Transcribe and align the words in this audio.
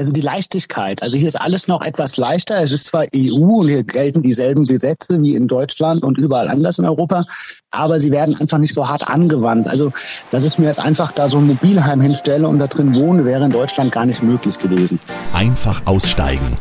Also 0.00 0.12
die 0.12 0.22
Leichtigkeit. 0.22 1.02
Also 1.02 1.18
hier 1.18 1.28
ist 1.28 1.38
alles 1.38 1.68
noch 1.68 1.82
etwas 1.82 2.16
leichter. 2.16 2.62
Es 2.62 2.72
ist 2.72 2.86
zwar 2.86 3.04
EU 3.14 3.36
und 3.36 3.68
hier 3.68 3.84
gelten 3.84 4.22
dieselben 4.22 4.66
Gesetze 4.66 5.20
wie 5.20 5.34
in 5.34 5.46
Deutschland 5.46 6.04
und 6.04 6.16
überall 6.16 6.48
anders 6.48 6.78
in 6.78 6.86
Europa, 6.86 7.26
aber 7.70 8.00
sie 8.00 8.10
werden 8.10 8.34
einfach 8.34 8.56
nicht 8.56 8.72
so 8.72 8.88
hart 8.88 9.06
angewandt. 9.06 9.68
Also, 9.68 9.92
dass 10.30 10.42
ich 10.44 10.58
mir 10.58 10.68
jetzt 10.68 10.78
einfach 10.78 11.12
da 11.12 11.28
so 11.28 11.36
ein 11.36 11.46
Mobilheim 11.46 12.00
hinstelle 12.00 12.48
und 12.48 12.60
da 12.60 12.66
drin 12.66 12.94
wohne, 12.94 13.26
wäre 13.26 13.44
in 13.44 13.50
Deutschland 13.50 13.92
gar 13.92 14.06
nicht 14.06 14.22
möglich 14.22 14.58
gewesen. 14.58 14.98
Einfach 15.34 15.82
aussteigen. 15.84 16.56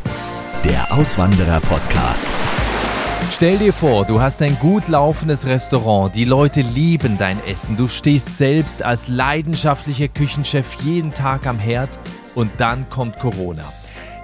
Der 0.66 0.92
Auswanderer-Podcast. 0.92 2.28
Stell 3.32 3.58
dir 3.58 3.72
vor, 3.72 4.04
du 4.04 4.20
hast 4.20 4.42
ein 4.42 4.58
gut 4.60 4.90
laufendes 4.90 5.46
Restaurant, 5.46 6.14
die 6.14 6.26
Leute 6.26 6.60
lieben 6.60 7.18
dein 7.18 7.38
Essen, 7.46 7.78
du 7.78 7.88
stehst 7.88 8.38
selbst 8.38 8.84
als 8.84 9.08
leidenschaftlicher 9.08 10.10
Küchenchef 10.10 10.66
jeden 10.84 11.14
Tag 11.14 11.48
am 11.48 11.58
Herd 11.58 12.00
und 12.36 12.52
dann 12.58 12.90
kommt 12.90 13.20
Corona. 13.20 13.64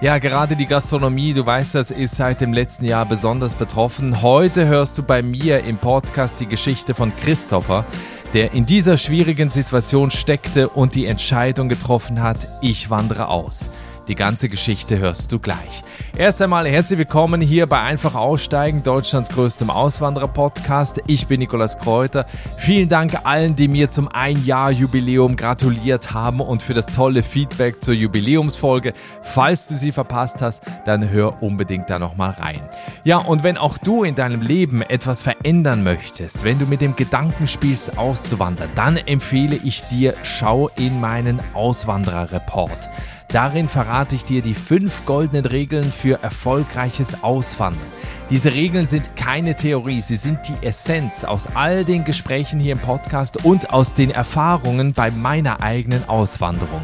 Ja, 0.02 0.18
gerade 0.18 0.56
die 0.56 0.66
Gastronomie, 0.66 1.32
du 1.32 1.46
weißt, 1.46 1.74
das 1.74 1.90
ist 1.90 2.16
seit 2.16 2.42
dem 2.42 2.52
letzten 2.52 2.84
Jahr 2.84 3.06
besonders 3.06 3.54
betroffen. 3.54 4.20
Heute 4.20 4.66
hörst 4.66 4.98
du 4.98 5.02
bei 5.02 5.22
mir 5.22 5.64
im 5.64 5.78
Podcast 5.78 6.38
die 6.38 6.46
Geschichte 6.46 6.94
von 6.94 7.16
Christopher, 7.16 7.86
der 8.34 8.52
in 8.52 8.66
dieser 8.66 8.98
schwierigen 8.98 9.48
Situation 9.48 10.10
steckte 10.10 10.68
und 10.68 10.94
die 10.94 11.06
Entscheidung 11.06 11.70
getroffen 11.70 12.22
hat, 12.22 12.46
ich 12.60 12.90
wandere 12.90 13.28
aus. 13.28 13.70
Die 14.08 14.14
ganze 14.14 14.48
Geschichte 14.48 14.98
hörst 14.98 15.32
du 15.32 15.40
gleich. 15.40 15.82
Erst 16.16 16.40
einmal 16.40 16.68
herzlich 16.68 16.98
willkommen 16.98 17.40
hier 17.40 17.66
bei 17.66 17.80
Einfach 17.80 18.14
Aussteigen, 18.14 18.84
Deutschlands 18.84 19.30
größtem 19.30 19.68
Auswanderer-Podcast. 19.68 21.02
Ich 21.08 21.26
bin 21.26 21.40
Nikolas 21.40 21.76
Kräuter. 21.78 22.24
Vielen 22.56 22.88
Dank 22.88 23.24
allen, 23.24 23.56
die 23.56 23.66
mir 23.66 23.90
zum 23.90 24.06
Ein-Jahr-Jubiläum 24.06 25.34
gratuliert 25.34 26.12
haben 26.12 26.40
und 26.40 26.62
für 26.62 26.72
das 26.72 26.86
tolle 26.86 27.24
Feedback 27.24 27.82
zur 27.82 27.94
Jubiläumsfolge. 27.94 28.92
Falls 29.22 29.66
du 29.66 29.74
sie 29.74 29.90
verpasst 29.90 30.40
hast, 30.40 30.62
dann 30.84 31.10
hör 31.10 31.42
unbedingt 31.42 31.90
da 31.90 31.98
nochmal 31.98 32.30
rein. 32.30 32.60
Ja, 33.02 33.18
und 33.18 33.42
wenn 33.42 33.56
auch 33.56 33.76
du 33.76 34.04
in 34.04 34.14
deinem 34.14 34.40
Leben 34.40 34.82
etwas 34.82 35.22
verändern 35.22 35.82
möchtest, 35.82 36.44
wenn 36.44 36.60
du 36.60 36.66
mit 36.66 36.80
dem 36.80 36.94
Gedanken 36.94 37.48
spielst, 37.48 37.98
auszuwandern, 37.98 38.68
dann 38.76 38.98
empfehle 38.98 39.58
ich 39.64 39.82
dir, 39.88 40.14
schau 40.22 40.68
in 40.76 41.00
meinen 41.00 41.40
Auswanderer-Report. 41.54 42.88
Darin 43.36 43.68
verrate 43.68 44.14
ich 44.14 44.24
dir 44.24 44.40
die 44.40 44.54
fünf 44.54 45.04
goldenen 45.04 45.44
Regeln 45.44 45.92
für 45.92 46.22
erfolgreiches 46.22 47.22
Auswandern. 47.22 47.84
Diese 48.30 48.54
Regeln 48.54 48.86
sind 48.86 49.14
keine 49.14 49.54
Theorie, 49.54 50.00
sie 50.00 50.16
sind 50.16 50.38
die 50.48 50.56
Essenz 50.66 51.22
aus 51.22 51.46
all 51.52 51.84
den 51.84 52.06
Gesprächen 52.06 52.58
hier 52.58 52.72
im 52.72 52.78
Podcast 52.78 53.44
und 53.44 53.74
aus 53.74 53.92
den 53.92 54.10
Erfahrungen 54.10 54.94
bei 54.94 55.10
meiner 55.10 55.60
eigenen 55.60 56.08
Auswanderung. 56.08 56.80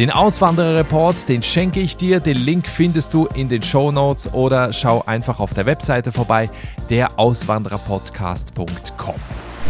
Den 0.00 0.10
Auswandererreport, 0.10 1.28
den 1.28 1.44
schenke 1.44 1.78
ich 1.78 1.94
dir. 1.94 2.18
Den 2.18 2.38
Link 2.38 2.66
findest 2.66 3.14
du 3.14 3.26
in 3.26 3.48
den 3.48 3.62
Show 3.62 3.92
Notes 3.92 4.34
oder 4.34 4.72
schau 4.72 5.04
einfach 5.06 5.38
auf 5.38 5.54
der 5.54 5.66
Webseite 5.66 6.10
vorbei, 6.10 6.50
derauswandererpodcast.com. 6.90 9.14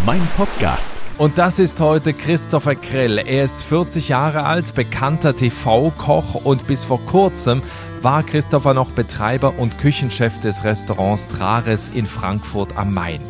Mein 0.04 0.20
Podcast. 0.36 1.00
Und 1.16 1.38
das 1.38 1.60
ist 1.60 1.78
heute 1.78 2.12
Christopher 2.12 2.74
Krell. 2.74 3.18
Er 3.18 3.44
ist 3.44 3.62
40 3.62 4.08
Jahre 4.08 4.44
alt, 4.44 4.74
bekannter 4.74 5.36
TV-Koch 5.36 6.34
und 6.44 6.66
bis 6.66 6.82
vor 6.82 7.00
kurzem 7.06 7.62
war 8.00 8.24
Christopher 8.24 8.74
noch 8.74 8.90
Betreiber 8.90 9.54
und 9.58 9.78
Küchenchef 9.78 10.40
des 10.40 10.64
Restaurants 10.64 11.28
Trares 11.28 11.88
in 11.94 12.06
Frankfurt 12.06 12.76
am 12.76 12.92
Main. 12.92 13.20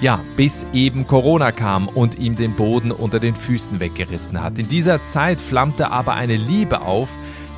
Ja, 0.00 0.18
bis 0.36 0.66
eben 0.72 1.06
Corona 1.06 1.52
kam 1.52 1.86
und 1.86 2.18
ihm 2.18 2.34
den 2.34 2.54
Boden 2.54 2.90
unter 2.90 3.20
den 3.20 3.36
Füßen 3.36 3.78
weggerissen 3.78 4.42
hat. 4.42 4.58
In 4.58 4.66
dieser 4.66 5.04
Zeit 5.04 5.38
flammte 5.38 5.92
aber 5.92 6.14
eine 6.14 6.36
Liebe 6.36 6.80
auf, 6.80 7.08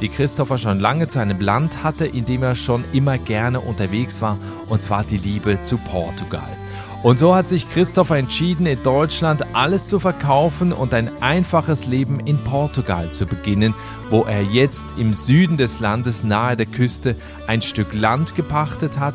die 0.02 0.10
Christopher 0.10 0.58
schon 0.58 0.78
lange 0.78 1.08
zu 1.08 1.18
einem 1.18 1.40
Land 1.40 1.82
hatte, 1.82 2.04
in 2.04 2.26
dem 2.26 2.42
er 2.42 2.54
schon 2.54 2.84
immer 2.92 3.16
gerne 3.16 3.60
unterwegs 3.60 4.20
war, 4.20 4.36
und 4.68 4.82
zwar 4.82 5.04
die 5.04 5.16
Liebe 5.16 5.62
zu 5.62 5.78
Portugal. 5.78 6.57
Und 7.02 7.18
so 7.18 7.34
hat 7.34 7.48
sich 7.48 7.70
Christopher 7.70 8.16
entschieden, 8.16 8.66
in 8.66 8.82
Deutschland 8.82 9.44
alles 9.54 9.86
zu 9.86 10.00
verkaufen 10.00 10.72
und 10.72 10.92
ein 10.94 11.10
einfaches 11.20 11.86
Leben 11.86 12.18
in 12.18 12.38
Portugal 12.38 13.12
zu 13.12 13.24
beginnen, 13.24 13.72
wo 14.10 14.22
er 14.22 14.42
jetzt 14.42 14.86
im 14.98 15.14
Süden 15.14 15.56
des 15.56 15.78
Landes 15.78 16.24
nahe 16.24 16.56
der 16.56 16.66
Küste 16.66 17.14
ein 17.46 17.62
Stück 17.62 17.94
Land 17.94 18.34
gepachtet 18.34 18.98
hat, 18.98 19.14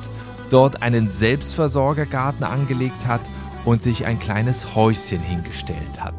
dort 0.50 0.81
einen 0.81 1.12
Selbstversorgergarten 1.12 2.46
angelegt 2.46 3.06
hat 3.06 3.22
und 3.66 3.84
sich 3.84 4.06
ein 4.06 4.19
kleines 4.19 4.75
Häuschen 4.75 5.19
hingestellt 5.19 6.00
hat. 6.00 6.16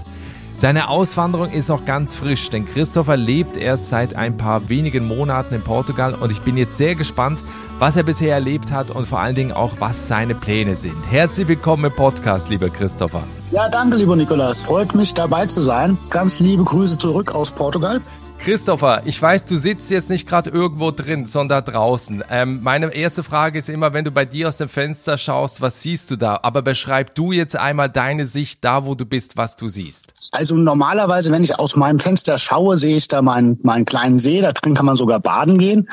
Seine 0.59 0.89
Auswanderung 0.89 1.51
ist 1.51 1.69
noch 1.69 1.85
ganz 1.85 2.15
frisch, 2.15 2.49
denn 2.51 2.67
Christopher 2.67 3.17
lebt 3.17 3.57
erst 3.57 3.89
seit 3.89 4.17
ein 4.17 4.37
paar 4.37 4.69
wenigen 4.69 5.09
Monaten 5.09 5.55
in 5.55 5.63
Portugal 5.63 6.15
und 6.15 6.31
ich 6.31 6.41
bin 6.41 6.57
jetzt 6.57 6.77
sehr 6.77 6.95
gespannt, 6.95 7.41
was 7.79 7.97
er 7.97 8.05
bisher 8.05 8.35
erlebt 8.35 8.73
hat 8.73 8.91
und 8.91 9.07
vor 9.07 9.21
allen 9.21 9.35
Dingen 9.35 9.53
auch, 9.53 9.73
was 9.81 10.09
seine 10.09 10.35
Pläne 10.35 10.77
sind. 10.77 10.97
Herzlich 11.11 11.49
willkommen 11.49 11.87
im 11.87 11.93
Podcast, 11.93 12.49
lieber 12.49 12.71
Christopher. 12.71 13.25
Ja, 13.51 13.69
danke, 13.69 13.97
lieber 13.97 14.17
Nikolas. 14.17 14.63
Freut 14.63 14.95
mich, 14.95 15.15
dabei 15.15 15.47
zu 15.47 15.63
sein. 15.63 15.99
Ganz 16.11 16.39
liebe 16.39 16.65
Grüße 16.65 16.99
zurück 16.99 17.35
aus 17.35 17.51
Portugal. 17.51 18.01
Christopher, 18.39 19.03
ich 19.07 19.21
weiß, 19.21 19.47
du 19.47 19.57
sitzt 19.57 19.91
jetzt 19.91 20.11
nicht 20.11 20.29
gerade 20.29 20.51
irgendwo 20.51 20.91
drin, 20.91 21.25
sondern 21.25 21.65
draußen. 21.65 22.23
Ähm, 22.29 22.61
meine 22.63 22.93
erste 22.95 23.23
Frage 23.23 23.59
ist 23.59 23.71
immer, 23.71 23.95
wenn 23.95 24.05
du 24.05 24.11
bei 24.11 24.27
dir 24.27 24.49
aus 24.49 24.59
dem 24.59 24.69
Fenster 24.69 25.17
schaust, 25.17 25.63
was 25.63 25.81
siehst 25.81 26.11
du 26.11 26.17
da? 26.17 26.41
Aber 26.43 26.61
beschreib 26.61 27.15
du 27.15 27.33
jetzt 27.33 27.57
einmal 27.57 27.89
deine 27.89 28.27
Sicht 28.27 28.63
da, 28.63 28.85
wo 28.85 28.95
du 28.95 29.07
bist, 29.07 29.39
was 29.39 29.57
du 29.57 29.69
siehst. 29.71 30.13
Also 30.31 30.57
normalerweise, 30.57 31.31
wenn 31.33 31.43
ich 31.43 31.59
aus 31.59 31.75
meinem 31.75 32.01
Fenster 32.01 32.37
schaue, 32.39 32.77
sehe 32.77 32.97
ich 32.97 33.09
da 33.09 33.23
meinen, 33.23 33.59
meinen 33.63 33.87
kleinen 33.87 34.19
See. 34.19 34.43
Da 34.43 34.53
drin 34.53 34.75
kann 34.75 34.85
man 34.85 34.97
sogar 34.97 35.21
baden 35.21 35.59
gehen. 35.59 35.89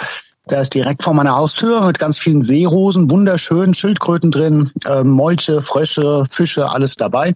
Der 0.50 0.62
ist 0.62 0.74
direkt 0.74 1.04
vor 1.04 1.14
meiner 1.14 1.36
Haustür 1.36 1.86
mit 1.86 2.00
ganz 2.00 2.18
vielen 2.18 2.44
Seerosen, 2.44 3.12
wunderschön, 3.12 3.76
Schildkröten 3.76 4.32
drin, 4.32 4.72
äh, 4.86 5.04
Molche, 5.04 5.62
Frösche, 5.62 6.26
Fische, 6.32 6.70
alles 6.70 6.96
dabei. 6.96 7.34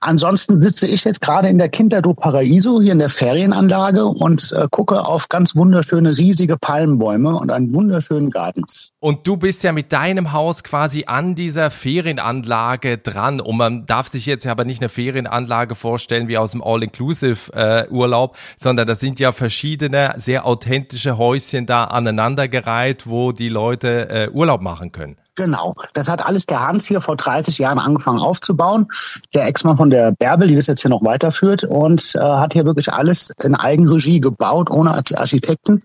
Ansonsten 0.00 0.56
sitze 0.56 0.86
ich 0.86 1.04
jetzt 1.04 1.20
gerade 1.20 1.48
in 1.48 1.58
der 1.58 1.68
Quinta 1.68 2.00
do 2.00 2.14
Paraíso 2.14 2.80
hier 2.80 2.92
in 2.92 3.00
der 3.00 3.10
Ferienanlage 3.10 4.04
und 4.04 4.52
äh, 4.52 4.68
gucke 4.70 5.04
auf 5.04 5.28
ganz 5.28 5.56
wunderschöne 5.56 6.16
riesige 6.16 6.56
Palmenbäume 6.56 7.36
und 7.36 7.50
einen 7.50 7.72
wunderschönen 7.74 8.30
Garten. 8.30 8.64
Und 9.00 9.26
du 9.26 9.36
bist 9.36 9.64
ja 9.64 9.72
mit 9.72 9.92
deinem 9.92 10.32
Haus 10.32 10.62
quasi 10.62 11.04
an 11.06 11.34
dieser 11.34 11.70
Ferienanlage 11.70 12.98
dran. 12.98 13.40
Und 13.40 13.56
man 13.56 13.86
darf 13.86 14.08
sich 14.08 14.26
jetzt 14.26 14.46
aber 14.46 14.64
nicht 14.64 14.80
eine 14.80 14.88
Ferienanlage 14.88 15.74
vorstellen 15.74 16.28
wie 16.28 16.38
aus 16.38 16.52
dem 16.52 16.62
All-Inclusive-Urlaub, 16.62 18.34
äh, 18.34 18.38
sondern 18.56 18.86
das 18.86 19.00
sind 19.00 19.18
ja 19.18 19.32
verschiedene 19.32 20.14
sehr 20.16 20.46
authentische 20.46 21.18
Häuschen 21.18 21.66
da 21.66 21.84
aneinandergereiht, 21.84 23.08
wo 23.08 23.32
die 23.32 23.48
Leute 23.48 24.08
äh, 24.08 24.30
Urlaub 24.30 24.62
machen 24.62 24.92
können. 24.92 25.16
Genau. 25.38 25.74
Das 25.94 26.08
hat 26.08 26.26
alles 26.26 26.46
der 26.46 26.66
Hans 26.66 26.84
hier 26.84 27.00
vor 27.00 27.14
30 27.14 27.58
Jahren 27.58 27.78
angefangen 27.78 28.18
aufzubauen. 28.18 28.88
Der 29.34 29.46
Ex-Mann 29.46 29.76
von 29.76 29.88
der 29.88 30.10
Bärbel, 30.10 30.48
die 30.48 30.56
das 30.56 30.66
jetzt 30.66 30.82
hier 30.82 30.90
noch 30.90 31.04
weiterführt 31.04 31.62
und 31.62 32.16
äh, 32.16 32.18
hat 32.18 32.54
hier 32.54 32.66
wirklich 32.66 32.92
alles 32.92 33.32
in 33.40 33.54
Eigenregie 33.54 34.18
gebaut, 34.18 34.68
ohne 34.68 34.90
Architekten. 34.90 35.84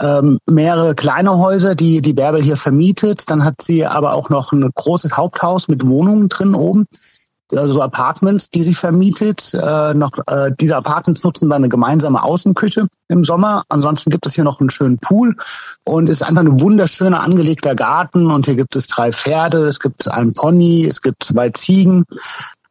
Ähm, 0.00 0.40
mehrere 0.50 0.96
kleine 0.96 1.38
Häuser, 1.38 1.76
die 1.76 2.02
die 2.02 2.12
Bärbel 2.12 2.42
hier 2.42 2.56
vermietet. 2.56 3.30
Dann 3.30 3.44
hat 3.44 3.62
sie 3.62 3.86
aber 3.86 4.14
auch 4.14 4.30
noch 4.30 4.50
ein 4.50 4.68
großes 4.74 5.16
Haupthaus 5.16 5.68
mit 5.68 5.86
Wohnungen 5.86 6.28
drin 6.28 6.56
oben 6.56 6.88
also 7.56 7.74
so 7.74 7.82
Apartments, 7.82 8.50
die 8.50 8.62
sie 8.62 8.74
vermietet. 8.74 9.54
Äh, 9.54 9.94
noch 9.94 10.12
äh, 10.26 10.50
diese 10.60 10.76
Apartments 10.76 11.22
nutzen 11.24 11.48
dann 11.48 11.62
eine 11.62 11.68
gemeinsame 11.68 12.22
Außenküche 12.22 12.88
im 13.08 13.24
Sommer. 13.24 13.64
Ansonsten 13.68 14.10
gibt 14.10 14.26
es 14.26 14.34
hier 14.34 14.44
noch 14.44 14.60
einen 14.60 14.70
schönen 14.70 14.98
Pool 14.98 15.36
und 15.84 16.08
ist 16.08 16.22
einfach 16.22 16.42
ein 16.42 16.60
wunderschöner 16.60 17.20
angelegter 17.20 17.74
Garten. 17.74 18.30
Und 18.30 18.46
hier 18.46 18.56
gibt 18.56 18.76
es 18.76 18.86
drei 18.86 19.12
Pferde, 19.12 19.66
es 19.66 19.80
gibt 19.80 20.08
einen 20.08 20.34
Pony, 20.34 20.86
es 20.86 21.02
gibt 21.02 21.24
zwei 21.24 21.50
Ziegen. 21.50 22.04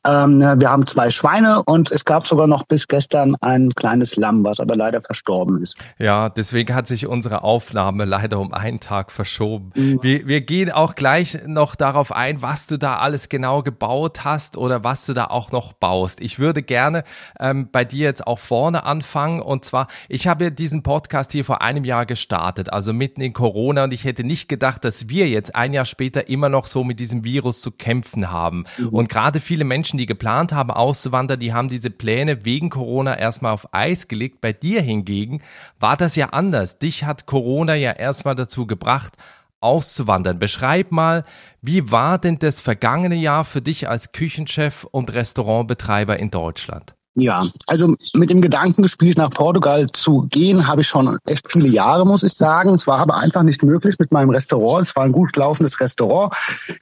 Ähm, 0.06 0.40
wir 0.40 0.70
haben 0.70 0.88
zwei 0.88 1.12
Schweine 1.12 1.62
und 1.64 1.92
es 1.92 2.06
gab 2.06 2.26
sogar 2.26 2.48
noch 2.48 2.66
bis 2.66 2.88
gestern 2.88 3.36
ein 3.42 3.72
kleines 3.76 4.16
Lamm, 4.16 4.44
was 4.44 4.60
aber 4.60 4.76
leider 4.76 5.02
verstorben 5.02 5.62
ist. 5.62 5.76
Ja, 6.00 6.30
deswegen 6.30 6.74
hat 6.74 6.88
sich 6.88 7.06
unsere 7.06 7.44
Aufnahme 7.44 8.06
leider 8.06 8.40
um 8.40 8.52
einen 8.52 8.80
Tag 8.80 9.12
verschoben. 9.12 9.72
Mhm. 9.76 10.00
Wir, 10.02 10.28
wir 10.28 10.42
gehen 10.42 10.72
auch 10.72 10.96
gleich 10.96 11.38
noch 11.46 11.76
darauf 11.76 12.12
ein, 12.12 12.42
was 12.42 12.66
du 12.66 12.78
da 12.78 12.98
alles 12.98 13.30
genau 13.30 13.62
gebaut 13.62 14.24
hast 14.24 14.58
oder 14.58 14.84
was 14.84 15.06
du 15.06 15.14
da 15.14 15.26
auch 15.26 15.52
noch 15.52 15.74
baust. 15.74 16.20
Ich 16.20 16.40
würde 16.40 16.64
gerne 16.64 17.04
ähm, 17.40 17.70
bei 17.72 17.86
dir 17.86 18.06
jetzt 18.06 18.26
auch 18.26 18.40
vorne 18.40 18.84
anfangen 18.86 19.42
und 19.42 19.66
zwar, 19.66 19.88
ich 20.10 20.28
habe 20.28 20.52
diesen 20.52 20.82
Podcast 20.82 21.32
hier 21.32 21.46
vor 21.46 21.62
einem 21.62 21.84
Jahr 21.84 22.08
gestartet, 22.08 22.74
also 22.74 22.92
mitten 22.92 23.22
in 23.22 23.34
Corona 23.34 23.84
und 23.84 23.94
ich 23.94 24.04
hätte 24.04 24.24
nicht 24.24 24.50
gedacht, 24.50 24.84
dass 24.84 25.10
wir 25.10 25.28
jetzt 25.28 25.56
ein 25.56 25.74
Jahr 25.74 25.86
später 25.86 26.28
immer 26.28 26.50
noch 26.50 26.66
so 26.66 26.84
mit 26.84 27.00
diesem 27.00 27.24
Virus 27.24 27.62
zu 27.62 27.72
kämpfen 27.72 28.32
haben. 28.32 28.66
Mhm. 28.78 28.90
Und 28.90 29.10
gerade 29.10 29.40
viele 29.40 29.64
Menschen 29.64 29.91
Menschen, 29.92 29.98
die 29.98 30.06
geplant 30.06 30.54
haben, 30.54 30.72
auszuwandern, 30.72 31.40
die 31.40 31.54
haben 31.54 31.68
diese 31.68 31.90
Pläne 31.90 32.46
wegen 32.46 32.70
Corona 32.70 33.18
erstmal 33.18 33.52
auf 33.52 33.74
Eis 33.74 34.08
gelegt. 34.08 34.40
Bei 34.40 34.54
dir 34.54 34.82
hingegen 34.82 35.42
war 35.82 35.98
das 35.98 36.16
ja 36.16 36.28
anders. 36.28 36.80
Dich 36.80 37.04
hat 37.04 37.26
Corona 37.26 37.76
ja 37.76 37.92
erstmal 37.92 38.36
dazu 38.36 38.66
gebracht, 38.66 39.18
auszuwandern. 39.60 40.40
Beschreib 40.40 40.94
mal, 40.94 41.26
wie 41.62 41.92
war 41.92 42.20
denn 42.20 42.40
das 42.40 42.62
vergangene 42.62 43.16
Jahr 43.16 43.44
für 43.44 43.62
dich 43.62 43.90
als 43.90 44.14
Küchenchef 44.14 44.86
und 44.86 45.12
Restaurantbetreiber 45.12 46.18
in 46.18 46.32
Deutschland? 46.32 46.96
Ja, 47.16 47.46
also 47.68 47.96
mit 48.14 48.30
dem 48.30 48.42
Gedanken 48.42 48.84
gespielt, 48.84 49.18
nach 49.18 49.32
Portugal 49.32 49.88
zu 49.92 50.28
gehen, 50.30 50.68
habe 50.68 50.82
ich 50.82 50.88
schon 50.88 51.18
echt 51.26 51.52
viele 51.52 51.68
Jahre, 51.68 52.06
muss 52.06 52.24
ich 52.24 52.34
sagen. 52.34 52.74
Es 52.74 52.88
war 52.88 53.00
aber 53.00 53.18
einfach 53.18 53.44
nicht 53.44 53.64
möglich 53.64 53.98
mit 54.00 54.14
meinem 54.14 54.30
Restaurant. 54.30 54.86
Es 54.86 54.96
war 54.96 55.04
ein 55.04 55.12
gut 55.12 55.36
laufendes 55.36 55.82
Restaurant. 55.82 56.34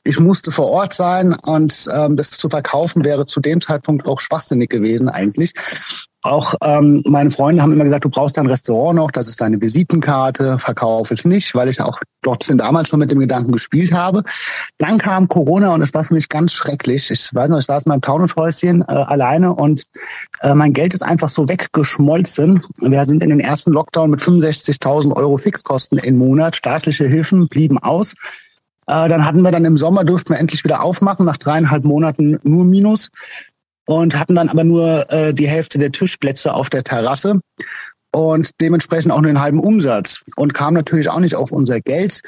Ich 0.03 0.19
musste 0.19 0.51
vor 0.51 0.67
Ort 0.67 0.93
sein 0.93 1.35
und 1.45 1.87
ähm, 1.91 2.15
das 2.15 2.29
zu 2.29 2.47
verkaufen 2.47 3.03
wäre 3.03 3.25
zu 3.25 3.39
dem 3.39 3.59
Zeitpunkt 3.59 4.05
auch 4.05 4.19
schwachsinnig 4.19 4.69
gewesen 4.69 5.09
eigentlich. 5.09 5.53
Auch 6.21 6.53
ähm, 6.61 7.01
meine 7.05 7.31
Freunde 7.31 7.61
haben 7.61 7.71
immer 7.71 7.85
gesagt, 7.85 8.03
du 8.03 8.09
brauchst 8.09 8.35
dein 8.35 8.47
Restaurant 8.47 8.97
noch, 8.97 9.09
das 9.09 9.29
ist 9.29 9.39
deine 9.39 9.61
Visitenkarte, 9.61 10.59
verkauf 10.59 11.11
es 11.11 11.23
nicht, 11.23 11.55
weil 11.55 11.69
ich 11.69 11.79
auch 11.79 11.97
dort 12.21 12.43
sind 12.43 12.57
damals 12.57 12.89
schon 12.89 12.99
mit 12.99 13.09
dem 13.09 13.19
Gedanken 13.19 13.53
gespielt 13.53 13.93
habe. 13.93 14.23
Dann 14.77 14.97
kam 14.97 15.29
Corona 15.29 15.73
und 15.73 15.81
es 15.81 15.93
war 15.93 16.03
für 16.03 16.13
mich 16.13 16.27
ganz 16.27 16.51
schrecklich. 16.51 17.09
Ich 17.09 17.33
weiß 17.33 17.49
noch, 17.49 17.59
ich 17.59 17.65
saß 17.65 17.83
in 17.83 17.89
meinem 17.91 18.01
Taunus-Häuschen 18.01 18.81
äh, 18.81 18.85
alleine 18.85 19.53
und 19.53 19.85
äh, 20.41 20.53
mein 20.53 20.73
Geld 20.73 20.93
ist 20.93 21.03
einfach 21.03 21.29
so 21.29 21.47
weggeschmolzen. 21.47 22.61
Wir 22.79 23.05
sind 23.05 23.23
in 23.23 23.29
den 23.29 23.39
ersten 23.39 23.71
Lockdown 23.71 24.09
mit 24.09 24.19
65.000 24.19 25.15
Euro 25.15 25.37
Fixkosten 25.37 25.99
im 25.99 26.17
Monat. 26.17 26.57
Staatliche 26.57 27.07
Hilfen 27.07 27.47
blieben 27.47 27.77
aus. 27.77 28.15
Äh, 28.87 29.07
dann 29.07 29.23
hatten 29.23 29.41
wir 29.41 29.51
dann 29.51 29.63
im 29.63 29.77
Sommer, 29.77 30.03
durften 30.03 30.33
wir 30.33 30.39
endlich 30.39 30.65
wieder 30.65 30.83
aufmachen, 30.83 31.25
nach 31.25 31.37
dreieinhalb 31.37 31.85
Monaten 31.85 32.39
nur 32.43 32.65
Minus 32.65 33.09
und 33.89 34.19
hatten 34.19 34.35
dann 34.35 34.49
aber 34.49 34.63
nur 34.63 35.11
äh, 35.11 35.33
die 35.33 35.47
Hälfte 35.47 35.79
der 35.79 35.91
Tischplätze 35.91 36.53
auf 36.53 36.69
der 36.69 36.83
Terrasse 36.83 37.41
und 38.11 38.51
dementsprechend 38.61 39.11
auch 39.11 39.19
nur 39.19 39.31
den 39.31 39.41
halben 39.41 39.59
Umsatz 39.59 40.23
und 40.35 40.53
kam 40.53 40.75
natürlich 40.75 41.09
auch 41.09 41.19
nicht 41.19 41.33
auf 41.33 41.51
unser 41.51 41.81
Geld. 41.81 42.21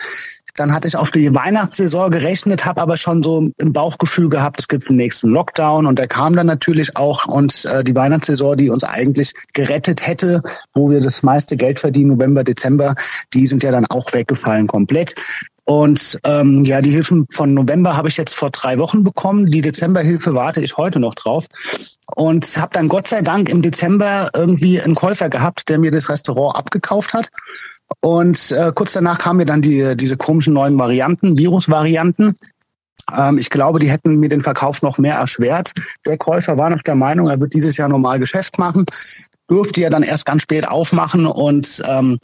Dann 0.55 0.73
hatte 0.73 0.87
ich 0.87 0.95
auf 0.95 1.11
die 1.11 1.33
Weihnachtssaison 1.35 2.09
gerechnet, 2.09 2.65
habe 2.65 2.81
aber 2.81 2.97
schon 2.97 3.21
so 3.21 3.51
im 3.57 3.73
Bauchgefühl 3.73 4.29
gehabt, 4.29 4.59
es 4.59 4.67
gibt 4.67 4.89
den 4.89 4.95
nächsten 4.95 5.29
Lockdown 5.29 5.85
und 5.85 5.99
der 5.99 6.07
kam 6.07 6.35
dann 6.35 6.47
natürlich 6.47 6.97
auch 6.97 7.25
und 7.27 7.63
äh, 7.65 7.83
die 7.83 7.95
Weihnachtssaison, 7.95 8.57
die 8.57 8.71
uns 8.71 8.83
eigentlich 8.83 9.33
gerettet 9.53 10.05
hätte, 10.05 10.41
wo 10.73 10.89
wir 10.89 10.99
das 10.99 11.21
meiste 11.21 11.57
Geld 11.57 11.79
verdienen, 11.79 12.09
November, 12.09 12.43
Dezember, 12.43 12.95
die 13.35 13.45
sind 13.45 13.61
ja 13.61 13.71
dann 13.71 13.85
auch 13.85 14.11
weggefallen 14.13 14.65
komplett. 14.65 15.13
Und 15.63 16.19
ähm, 16.23 16.63
ja, 16.63 16.81
die 16.81 16.89
Hilfen 16.89 17.27
von 17.29 17.53
November 17.53 17.95
habe 17.95 18.09
ich 18.09 18.17
jetzt 18.17 18.33
vor 18.33 18.49
drei 18.49 18.77
Wochen 18.77 19.03
bekommen. 19.03 19.45
Die 19.45 19.61
Dezemberhilfe 19.61 20.33
warte 20.33 20.61
ich 20.61 20.77
heute 20.77 20.99
noch 20.99 21.15
drauf. 21.15 21.45
Und 22.15 22.57
habe 22.57 22.73
dann 22.73 22.89
Gott 22.89 23.07
sei 23.07 23.21
Dank 23.21 23.49
im 23.49 23.61
Dezember 23.61 24.31
irgendwie 24.33 24.81
einen 24.81 24.95
Käufer 24.95 25.29
gehabt, 25.29 25.69
der 25.69 25.77
mir 25.77 25.91
das 25.91 26.09
Restaurant 26.09 26.57
abgekauft 26.57 27.13
hat. 27.13 27.29
Und 27.99 28.51
äh, 28.51 28.71
kurz 28.73 28.93
danach 28.93 29.19
kamen 29.19 29.37
mir 29.37 29.45
dann 29.45 29.61
die, 29.61 29.95
diese 29.95 30.17
komischen 30.17 30.53
neuen 30.53 30.77
Varianten, 30.79 31.37
Virusvarianten. 31.37 32.37
Ähm, 33.15 33.37
ich 33.37 33.49
glaube, 33.49 33.79
die 33.79 33.91
hätten 33.91 34.15
mir 34.15 34.29
den 34.29 34.43
Verkauf 34.43 34.81
noch 34.81 34.97
mehr 34.97 35.15
erschwert. 35.15 35.73
Der 36.05 36.17
Käufer 36.17 36.57
war 36.57 36.69
noch 36.69 36.81
der 36.81 36.95
Meinung, 36.95 37.29
er 37.29 37.39
wird 37.39 37.53
dieses 37.53 37.77
Jahr 37.77 37.89
normal 37.89 38.19
Geschäft 38.19 38.57
machen 38.57 38.85
durfte 39.51 39.81
ja 39.81 39.89
dann 39.89 40.03
erst 40.03 40.25
ganz 40.25 40.43
spät 40.43 40.65
aufmachen 40.65 41.25
und 41.25 41.83
ähm, 41.85 42.19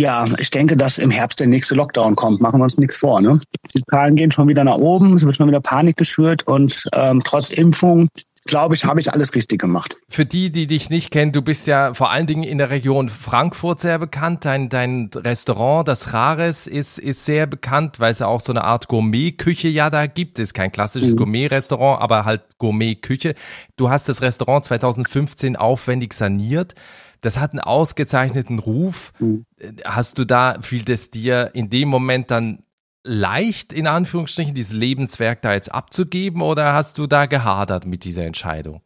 ja, 0.00 0.26
ich 0.38 0.50
denke, 0.50 0.76
dass 0.76 0.98
im 0.98 1.10
Herbst 1.10 1.40
der 1.40 1.46
nächste 1.46 1.74
Lockdown 1.74 2.16
kommt. 2.16 2.40
Machen 2.40 2.60
wir 2.60 2.64
uns 2.64 2.78
nichts 2.78 2.96
vor. 2.96 3.20
Ne? 3.20 3.40
Die 3.74 3.82
Zahlen 3.84 4.16
gehen 4.16 4.32
schon 4.32 4.48
wieder 4.48 4.64
nach 4.64 4.76
oben, 4.76 5.14
es 5.16 5.24
wird 5.24 5.36
schon 5.36 5.48
wieder 5.48 5.60
Panik 5.60 5.96
geschürt 5.96 6.46
und 6.46 6.88
ähm, 6.94 7.22
trotz 7.24 7.50
Impfung 7.50 8.08
glaube 8.46 8.74
ich, 8.74 8.84
habe 8.84 9.00
ich 9.00 9.12
alles 9.12 9.34
richtig 9.34 9.60
gemacht. 9.60 9.96
Für 10.08 10.24
die, 10.24 10.50
die 10.50 10.66
dich 10.66 10.90
nicht 10.90 11.10
kennen, 11.10 11.30
du 11.30 11.42
bist 11.42 11.66
ja 11.66 11.94
vor 11.94 12.10
allen 12.10 12.26
Dingen 12.26 12.42
in 12.42 12.58
der 12.58 12.70
Region 12.70 13.08
Frankfurt 13.08 13.80
sehr 13.80 13.98
bekannt. 13.98 14.44
Dein, 14.44 14.68
dein 14.68 15.10
Restaurant, 15.14 15.86
das 15.86 16.14
Rares, 16.14 16.66
ist, 16.66 16.98
ist 16.98 17.24
sehr 17.26 17.46
bekannt, 17.46 18.00
weil 18.00 18.12
es 18.12 18.20
ja 18.20 18.26
auch 18.26 18.40
so 18.40 18.52
eine 18.52 18.64
Art 18.64 18.88
Gourmet-Küche 18.88 19.68
ja 19.68 19.90
da 19.90 20.06
gibt. 20.06 20.38
Es 20.38 20.48
ist 20.48 20.54
kein 20.54 20.72
klassisches 20.72 21.12
mhm. 21.12 21.18
Gourmet-Restaurant, 21.18 22.02
aber 22.02 22.24
halt 22.24 22.42
Gourmet-Küche. 22.58 23.34
Du 23.76 23.90
hast 23.90 24.08
das 24.08 24.22
Restaurant 24.22 24.64
2015 24.64 25.56
aufwendig 25.56 26.14
saniert 26.14 26.74
das 27.20 27.38
hat 27.38 27.52
einen 27.52 27.60
ausgezeichneten 27.60 28.58
Ruf. 28.58 29.12
Mhm. 29.18 29.44
Hast 29.84 30.18
du 30.18 30.24
da, 30.24 30.58
fiel 30.62 30.84
es 30.88 31.10
dir 31.10 31.50
in 31.54 31.70
dem 31.70 31.88
Moment 31.88 32.30
dann 32.30 32.62
leicht, 33.02 33.72
in 33.72 33.86
Anführungsstrichen, 33.86 34.54
dieses 34.54 34.72
Lebenswerk 34.72 35.42
da 35.42 35.54
jetzt 35.54 35.72
abzugeben 35.72 36.42
oder 36.42 36.74
hast 36.74 36.98
du 36.98 37.06
da 37.06 37.26
gehadert 37.26 37.86
mit 37.86 38.04
dieser 38.04 38.24
Entscheidung? 38.24 38.82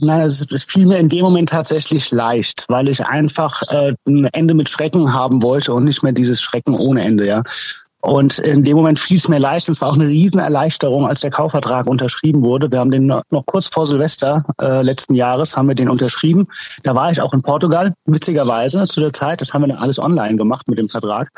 Nein, 0.00 0.20
es, 0.20 0.46
es 0.52 0.64
fiel 0.64 0.86
mir 0.86 0.98
in 0.98 1.08
dem 1.08 1.22
Moment 1.22 1.48
tatsächlich 1.48 2.10
leicht, 2.12 2.64
weil 2.68 2.88
ich 2.88 3.04
einfach 3.04 3.62
äh, 3.68 3.94
ein 4.06 4.26
Ende 4.26 4.54
mit 4.54 4.68
Schrecken 4.68 5.12
haben 5.12 5.42
wollte 5.42 5.74
und 5.74 5.84
nicht 5.84 6.02
mehr 6.02 6.12
dieses 6.12 6.40
Schrecken 6.40 6.74
ohne 6.74 7.02
Ende, 7.02 7.26
ja. 7.26 7.42
Und 8.00 8.38
in 8.38 8.62
dem 8.62 8.76
Moment 8.76 9.00
fiel 9.00 9.16
es 9.16 9.28
mir 9.28 9.40
leicht. 9.40 9.68
Es 9.68 9.80
war 9.80 9.88
auch 9.88 9.94
eine 9.94 10.06
Riesenerleichterung, 10.06 11.06
als 11.06 11.20
der 11.20 11.30
Kaufvertrag 11.30 11.86
unterschrieben 11.86 12.42
wurde. 12.42 12.70
Wir 12.70 12.78
haben 12.78 12.92
den 12.92 13.06
noch 13.06 13.46
kurz 13.46 13.66
vor 13.66 13.86
Silvester 13.86 14.44
äh, 14.60 14.82
letzten 14.82 15.14
Jahres 15.14 15.56
haben 15.56 15.68
wir 15.68 15.74
den 15.74 15.90
unterschrieben. 15.90 16.46
Da 16.84 16.94
war 16.94 17.10
ich 17.10 17.20
auch 17.20 17.32
in 17.32 17.42
Portugal, 17.42 17.94
witzigerweise 18.06 18.86
zu 18.86 19.00
der 19.00 19.12
Zeit. 19.12 19.40
Das 19.40 19.52
haben 19.52 19.62
wir 19.62 19.68
dann 19.68 19.78
alles 19.78 19.98
online 19.98 20.36
gemacht 20.36 20.68
mit 20.68 20.78
dem 20.78 20.88
Vertrag. 20.88 21.30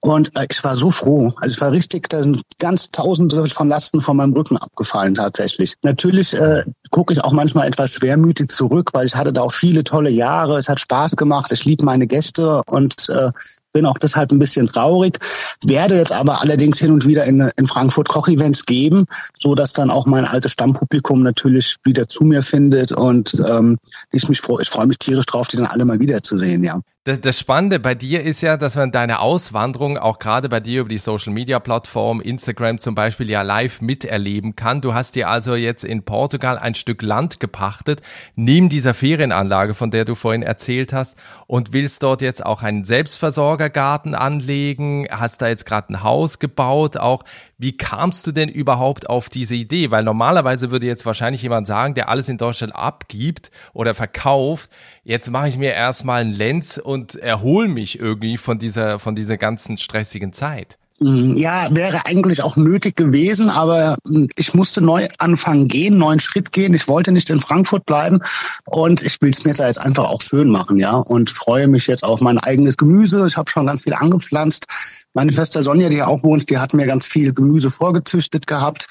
Und 0.00 0.34
äh, 0.36 0.46
ich 0.50 0.64
war 0.64 0.76
so 0.76 0.90
froh. 0.90 1.32
Also 1.36 1.54
ich 1.54 1.60
war 1.60 1.72
richtig, 1.72 2.08
da 2.08 2.22
sind 2.22 2.42
ganz 2.58 2.90
tausende 2.90 3.46
von 3.48 3.68
Lasten 3.68 4.00
von 4.00 4.16
meinem 4.16 4.32
Rücken 4.32 4.56
abgefallen 4.56 5.14
tatsächlich. 5.14 5.74
Natürlich 5.82 6.34
äh, 6.34 6.64
gucke 6.90 7.12
ich 7.12 7.22
auch 7.22 7.32
manchmal 7.32 7.68
etwas 7.68 7.90
schwermütig 7.90 8.50
zurück, 8.50 8.90
weil 8.92 9.06
ich 9.06 9.14
hatte 9.14 9.32
da 9.32 9.42
auch 9.42 9.52
viele 9.52 9.84
tolle 9.84 10.10
Jahre. 10.10 10.56
Es 10.56 10.68
hat 10.68 10.80
Spaß 10.80 11.16
gemacht. 11.16 11.52
Ich 11.52 11.64
liebe 11.64 11.84
meine 11.84 12.06
Gäste 12.06 12.62
und 12.66 13.08
äh, 13.10 13.30
bin 13.72 13.86
auch 13.86 13.98
deshalb 13.98 14.32
ein 14.32 14.38
bisschen 14.38 14.66
traurig, 14.66 15.18
werde 15.64 15.96
jetzt 15.96 16.12
aber 16.12 16.40
allerdings 16.40 16.78
hin 16.78 16.92
und 16.92 17.06
wieder 17.06 17.24
in, 17.24 17.50
in 17.56 17.66
Frankfurt 17.66 18.08
Kochevents 18.08 18.66
geben, 18.66 19.06
so 19.38 19.54
dass 19.54 19.72
dann 19.72 19.90
auch 19.90 20.06
mein 20.06 20.24
altes 20.24 20.52
Stammpublikum 20.52 21.22
natürlich 21.22 21.76
wieder 21.84 22.08
zu 22.08 22.24
mir 22.24 22.42
findet 22.42 22.92
und 22.92 23.40
ähm, 23.46 23.78
ich 24.12 24.28
mich 24.28 24.40
freue, 24.40 24.62
ich 24.62 24.70
freue 24.70 24.86
mich 24.86 24.98
tierisch 24.98 25.26
drauf, 25.26 25.48
die 25.48 25.56
dann 25.56 25.66
alle 25.66 25.84
mal 25.84 26.00
wiederzusehen, 26.00 26.64
ja. 26.64 26.80
Das, 27.10 27.20
das 27.20 27.40
Spannende 27.40 27.80
bei 27.80 27.96
dir 27.96 28.22
ist 28.22 28.40
ja, 28.40 28.56
dass 28.56 28.76
man 28.76 28.92
deine 28.92 29.18
Auswanderung 29.18 29.98
auch 29.98 30.20
gerade 30.20 30.48
bei 30.48 30.60
dir 30.60 30.82
über 30.82 30.88
die 30.88 30.96
Social 30.96 31.32
Media 31.32 31.58
Plattform, 31.58 32.20
Instagram 32.20 32.78
zum 32.78 32.94
Beispiel, 32.94 33.28
ja 33.28 33.42
live 33.42 33.80
miterleben 33.80 34.54
kann. 34.54 34.80
Du 34.80 34.94
hast 34.94 35.16
dir 35.16 35.28
also 35.28 35.56
jetzt 35.56 35.82
in 35.82 36.04
Portugal 36.04 36.56
ein 36.56 36.76
Stück 36.76 37.02
Land 37.02 37.40
gepachtet, 37.40 38.00
neben 38.36 38.68
dieser 38.68 38.94
Ferienanlage, 38.94 39.74
von 39.74 39.90
der 39.90 40.04
du 40.04 40.14
vorhin 40.14 40.42
erzählt 40.42 40.92
hast, 40.92 41.16
und 41.48 41.72
willst 41.72 42.04
dort 42.04 42.22
jetzt 42.22 42.46
auch 42.46 42.62
einen 42.62 42.84
Selbstversorgergarten 42.84 44.14
anlegen, 44.14 45.08
hast 45.10 45.42
da 45.42 45.48
jetzt 45.48 45.66
gerade 45.66 45.92
ein 45.92 46.04
Haus 46.04 46.38
gebaut, 46.38 46.96
auch 46.96 47.24
wie 47.60 47.76
kamst 47.76 48.26
du 48.26 48.32
denn 48.32 48.48
überhaupt 48.48 49.10
auf 49.10 49.28
diese 49.28 49.54
Idee? 49.54 49.90
Weil 49.90 50.02
normalerweise 50.02 50.70
würde 50.70 50.86
jetzt 50.86 51.04
wahrscheinlich 51.04 51.42
jemand 51.42 51.66
sagen, 51.66 51.92
der 51.92 52.08
alles 52.08 52.30
in 52.30 52.38
Deutschland 52.38 52.74
abgibt 52.74 53.50
oder 53.74 53.94
verkauft, 53.94 54.70
jetzt 55.04 55.30
mache 55.30 55.48
ich 55.48 55.58
mir 55.58 55.74
erstmal 55.74 56.22
einen 56.22 56.32
Lenz 56.32 56.80
und 56.82 57.16
erhole 57.16 57.68
mich 57.68 58.00
irgendwie 58.00 58.38
von 58.38 58.58
dieser, 58.58 58.98
von 58.98 59.14
dieser 59.14 59.36
ganzen 59.36 59.76
stressigen 59.76 60.32
Zeit. 60.32 60.78
Mhm. 61.00 61.34
Ja, 61.34 61.74
wäre 61.74 62.04
eigentlich 62.04 62.42
auch 62.42 62.56
nötig 62.56 62.94
gewesen, 62.94 63.48
aber 63.48 63.96
hm, 64.06 64.28
ich 64.36 64.52
musste 64.52 64.82
neu 64.82 65.08
anfangen 65.18 65.66
gehen, 65.66 65.96
neuen 65.96 66.20
Schritt 66.20 66.52
gehen. 66.52 66.74
Ich 66.74 66.88
wollte 66.88 67.10
nicht 67.10 67.30
in 67.30 67.40
Frankfurt 67.40 67.86
bleiben 67.86 68.20
und 68.66 69.00
ich 69.00 69.16
will 69.20 69.30
es 69.30 69.42
mir 69.44 69.52
jetzt 69.52 69.78
einfach 69.78 70.04
auch 70.04 70.20
schön 70.20 70.48
machen, 70.48 70.78
ja. 70.78 70.96
Und 70.96 71.30
freue 71.30 71.68
mich 71.68 71.86
jetzt 71.86 72.04
auf 72.04 72.20
mein 72.20 72.36
eigenes 72.38 72.76
Gemüse. 72.76 73.26
Ich 73.26 73.38
habe 73.38 73.50
schon 73.50 73.66
ganz 73.66 73.82
viel 73.82 73.94
angepflanzt. 73.94 74.66
Meine 75.12 75.32
Schwester 75.32 75.62
Sonja, 75.62 75.88
die 75.88 75.96
hier 75.96 76.08
auch 76.08 76.22
wohnt, 76.22 76.48
die 76.50 76.58
hat 76.58 76.72
mir 76.72 76.86
ganz 76.86 77.06
viel 77.06 77.32
Gemüse 77.32 77.70
vorgezüchtet 77.70 78.46
gehabt. 78.46 78.86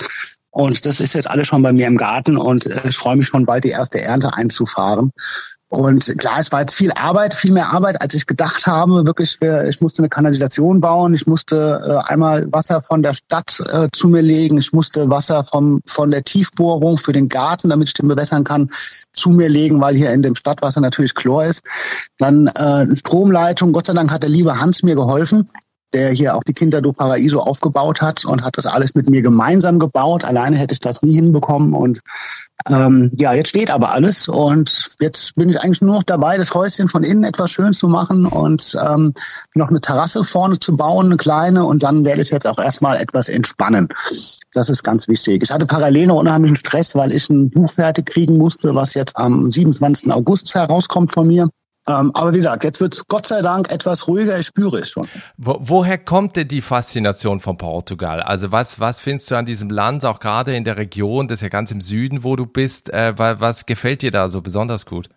Und 0.52 0.86
das 0.86 1.00
ist 1.00 1.14
jetzt 1.14 1.30
alles 1.30 1.48
schon 1.48 1.62
bei 1.62 1.72
mir 1.72 1.88
im 1.88 1.98
Garten 1.98 2.36
und 2.36 2.66
äh, 2.66 2.90
ich 2.90 2.98
freue 2.98 3.16
mich 3.16 3.28
schon 3.28 3.46
bald 3.46 3.64
die 3.64 3.70
erste 3.70 4.02
Ernte 4.02 4.34
einzufahren. 4.34 5.12
Und 5.72 6.18
klar, 6.18 6.40
es 6.40 6.52
war 6.52 6.62
jetzt 6.62 6.74
viel 6.74 6.92
Arbeit, 6.92 7.36
viel 7.36 7.52
mehr 7.52 7.72
Arbeit, 7.72 8.02
als 8.02 8.16
ich 8.16 8.26
gedacht 8.26 8.66
habe. 8.66 9.06
Wirklich, 9.06 9.38
ich 9.40 9.82
musste 9.82 10.00
eine 10.00 10.10
Kanalisation 10.10 10.82
bauen, 10.82 11.14
ich 11.14 11.28
musste 11.28 11.80
äh, 11.86 12.12
einmal 12.12 12.52
Wasser 12.52 12.82
von 12.82 13.04
der 13.04 13.14
Stadt 13.14 13.62
äh, 13.72 13.88
zu 13.92 14.08
mir 14.08 14.24
legen, 14.24 14.58
ich 14.58 14.74
musste 14.74 15.12
Wasser 15.12 15.44
vom, 15.44 15.82
von 15.86 16.10
der 16.10 16.24
Tiefbohrung 16.24 16.98
für 16.98 17.14
den 17.14 17.30
Garten, 17.30 17.70
damit 17.70 17.90
ich 17.90 17.94
den 17.94 18.08
bewässern 18.08 18.44
kann, 18.44 18.72
zu 19.14 19.30
mir 19.30 19.48
legen, 19.48 19.80
weil 19.80 19.96
hier 19.96 20.12
in 20.12 20.24
dem 20.24 20.34
Stadtwasser 20.34 20.82
natürlich 20.82 21.14
Chlor 21.14 21.46
ist. 21.46 21.62
Dann 22.18 22.48
äh, 22.48 22.88
Stromleitung, 22.96 23.72
Gott 23.72 23.86
sei 23.86 23.94
Dank 23.94 24.12
hat 24.12 24.24
der 24.24 24.32
liebe 24.32 24.60
Hans 24.60 24.82
mir 24.82 24.96
geholfen 24.96 25.50
der 25.94 26.12
hier 26.12 26.36
auch 26.36 26.44
die 26.44 26.54
Kinder 26.54 26.82
do 26.82 26.92
Paraíso 26.92 27.40
aufgebaut 27.40 28.02
hat 28.02 28.26
und 28.26 28.44
hat 28.44 28.58
das 28.58 28.66
alles 28.66 28.96
mit 28.96 29.10
mir 29.10 29.22
gemeinsam 29.22 29.80
gebaut. 29.80 30.24
Alleine 30.24 30.58
hätte 30.58 30.74
ich 30.74 30.80
das 30.80 31.02
nie 31.02 31.14
hinbekommen 31.14 31.74
und 31.74 32.02
ähm, 32.68 33.12
ja, 33.16 33.34
jetzt 33.34 33.50
steht 33.50 33.72
aber 33.72 33.92
alles 33.92 34.28
und 34.28 34.90
jetzt 35.00 35.36
bin 35.36 35.50
ich 35.50 35.62
eigentlich 35.62 35.82
nur 35.82 35.96
noch 35.96 36.04
dabei, 36.04 36.38
das 36.38 36.54
Häuschen 36.54 36.90
von 36.90 37.04
innen 37.04 37.24
etwas 37.24 37.52
schön 37.52 37.72
zu 37.72 37.88
machen 37.88 38.26
und 38.26 38.76
ähm, 38.86 39.14
noch 39.56 39.70
eine 39.70 39.80
Terrasse 39.80 40.26
vorne 40.26 40.60
zu 40.60 40.76
bauen, 40.76 41.08
eine 41.08 41.18
kleine 41.18 41.64
und 41.64 41.84
dann 41.84 42.04
werde 42.04 42.22
ich 42.22 42.32
jetzt 42.32 42.46
auch 42.46 42.60
erstmal 42.60 42.98
etwas 42.98 43.30
entspannen. 43.30 43.88
Das 44.54 44.68
ist 44.70 44.84
ganz 44.84 45.08
wichtig. 45.08 45.42
Ich 45.44 45.52
hatte 45.52 45.68
parallel 45.68 46.08
noch 46.08 46.18
unheimlichen 46.18 46.58
Stress, 46.58 46.96
weil 46.96 47.14
ich 47.14 47.30
ein 47.30 47.50
Buch 47.50 47.72
fertig 47.72 48.08
kriegen 48.08 48.38
musste, 48.38 48.76
was 48.76 48.94
jetzt 48.94 49.16
am 49.16 49.50
27. 49.50 50.12
August 50.12 50.54
herauskommt 50.54 51.14
von 51.14 51.28
mir 51.28 51.50
Ähm, 51.90 52.12
aber 52.14 52.34
wie 52.34 52.38
gesagt, 52.38 52.64
jetzt 52.64 52.80
wird 52.80 52.94
es 52.94 53.08
Gott 53.08 53.26
sei 53.26 53.42
Dank 53.42 53.72
etwas 53.72 54.08
ruhiger, 54.08 54.38
ich 54.38 54.46
spüre 54.46 54.78
es 54.78 54.92
schon. 54.92 55.08
Wo, 55.38 55.58
woher 55.60 55.98
kommt 55.98 56.36
denn 56.36 56.48
die 56.48 56.62
Faszination 56.62 57.40
von 57.40 57.58
Portugal? 57.58 58.22
Also 58.22 58.52
was, 58.52 58.80
was 58.80 59.02
findest 59.02 59.32
du 59.32 59.36
an 59.36 59.48
diesem 59.48 59.72
Land, 59.72 60.06
auch 60.06 60.20
gerade 60.20 60.56
in 60.56 60.64
der 60.64 60.78
Region, 60.78 61.28
das 61.28 61.40
ist 61.40 61.42
ja 61.42 61.50
ganz 61.50 61.72
im 61.72 61.82
Süden, 61.82 62.24
wo 62.24 62.36
du 62.36 62.46
bist, 62.46 62.94
äh, 62.94 63.14
was 63.18 63.66
gefällt 63.66 64.04
dir 64.04 64.12
da 64.12 64.30
so 64.30 64.42
besonders 64.42 64.86
gut? 64.86 65.10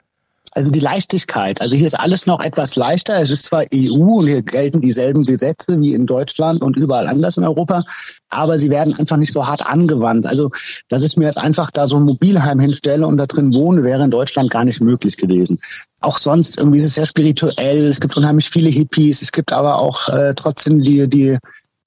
Also 0.54 0.70
die 0.70 0.80
Leichtigkeit. 0.80 1.62
Also 1.62 1.76
hier 1.76 1.86
ist 1.86 1.98
alles 1.98 2.26
noch 2.26 2.40
etwas 2.40 2.76
leichter. 2.76 3.20
Es 3.22 3.30
ist 3.30 3.46
zwar 3.46 3.64
EU 3.74 4.18
und 4.18 4.26
hier 4.26 4.42
gelten 4.42 4.82
dieselben 4.82 5.24
Gesetze 5.24 5.80
wie 5.80 5.94
in 5.94 6.06
Deutschland 6.06 6.60
und 6.60 6.76
überall 6.76 7.08
anders 7.08 7.38
in 7.38 7.44
Europa, 7.44 7.84
aber 8.28 8.58
sie 8.58 8.68
werden 8.68 8.94
einfach 8.94 9.16
nicht 9.16 9.32
so 9.32 9.46
hart 9.46 9.64
angewandt. 9.64 10.26
Also, 10.26 10.50
dass 10.88 11.02
ich 11.02 11.16
mir 11.16 11.24
jetzt 11.24 11.38
einfach 11.38 11.70
da 11.70 11.88
so 11.88 11.96
ein 11.96 12.02
Mobilheim 12.02 12.58
hinstelle 12.58 13.06
und 13.06 13.16
da 13.16 13.26
drin 13.26 13.54
wohne, 13.54 13.82
wäre 13.82 14.04
in 14.04 14.10
Deutschland 14.10 14.50
gar 14.50 14.64
nicht 14.64 14.82
möglich 14.82 15.16
gewesen. 15.16 15.58
Auch 16.00 16.18
sonst 16.18 16.58
irgendwie 16.58 16.78
ist 16.78 16.84
es 16.84 16.94
sehr 16.96 17.06
spirituell. 17.06 17.86
Es 17.86 18.00
gibt 18.00 18.16
unheimlich 18.16 18.50
viele 18.50 18.68
Hippies. 18.68 19.22
Es 19.22 19.32
gibt 19.32 19.52
aber 19.52 19.78
auch 19.78 20.08
äh, 20.10 20.34
trotzdem 20.34 20.80
die, 20.80 21.08
die 21.08 21.38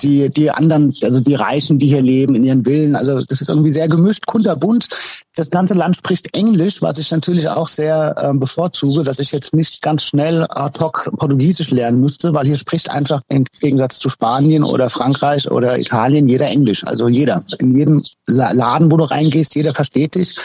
die, 0.01 0.29
die 0.29 0.51
anderen, 0.51 0.93
also 1.01 1.19
die 1.19 1.35
Reichen, 1.35 1.79
die 1.79 1.87
hier 1.87 2.01
leben 2.01 2.35
in 2.35 2.43
ihren 2.43 2.65
Villen. 2.65 2.95
Also 2.95 3.23
das 3.23 3.41
ist 3.41 3.49
irgendwie 3.49 3.71
sehr 3.71 3.87
gemischt, 3.87 4.25
kunterbunt. 4.25 4.89
Das 5.35 5.49
ganze 5.49 5.73
Land 5.73 5.95
spricht 5.95 6.35
Englisch, 6.35 6.81
was 6.81 6.97
ich 6.97 7.11
natürlich 7.11 7.47
auch 7.47 7.67
sehr 7.67 8.15
äh, 8.17 8.33
bevorzuge, 8.33 9.03
dass 9.03 9.19
ich 9.19 9.31
jetzt 9.31 9.53
nicht 9.53 9.81
ganz 9.81 10.03
schnell 10.03 10.45
ad 10.49 10.79
hoc 10.79 11.09
Portugiesisch 11.17 11.71
lernen 11.71 12.01
müsste, 12.01 12.33
weil 12.33 12.45
hier 12.45 12.57
spricht 12.57 12.91
einfach 12.91 13.21
im 13.29 13.45
Gegensatz 13.59 13.99
zu 13.99 14.09
Spanien 14.09 14.63
oder 14.63 14.89
Frankreich 14.89 15.49
oder 15.49 15.77
Italien 15.77 16.27
jeder 16.27 16.47
Englisch. 16.47 16.85
Also 16.85 17.07
jeder. 17.07 17.43
In 17.59 17.77
jedem 17.77 18.03
Laden, 18.27 18.91
wo 18.91 18.97
du 18.97 19.05
reingehst, 19.05 19.55
jeder 19.55 19.73
versteht 19.73 20.15
dich. 20.15 20.35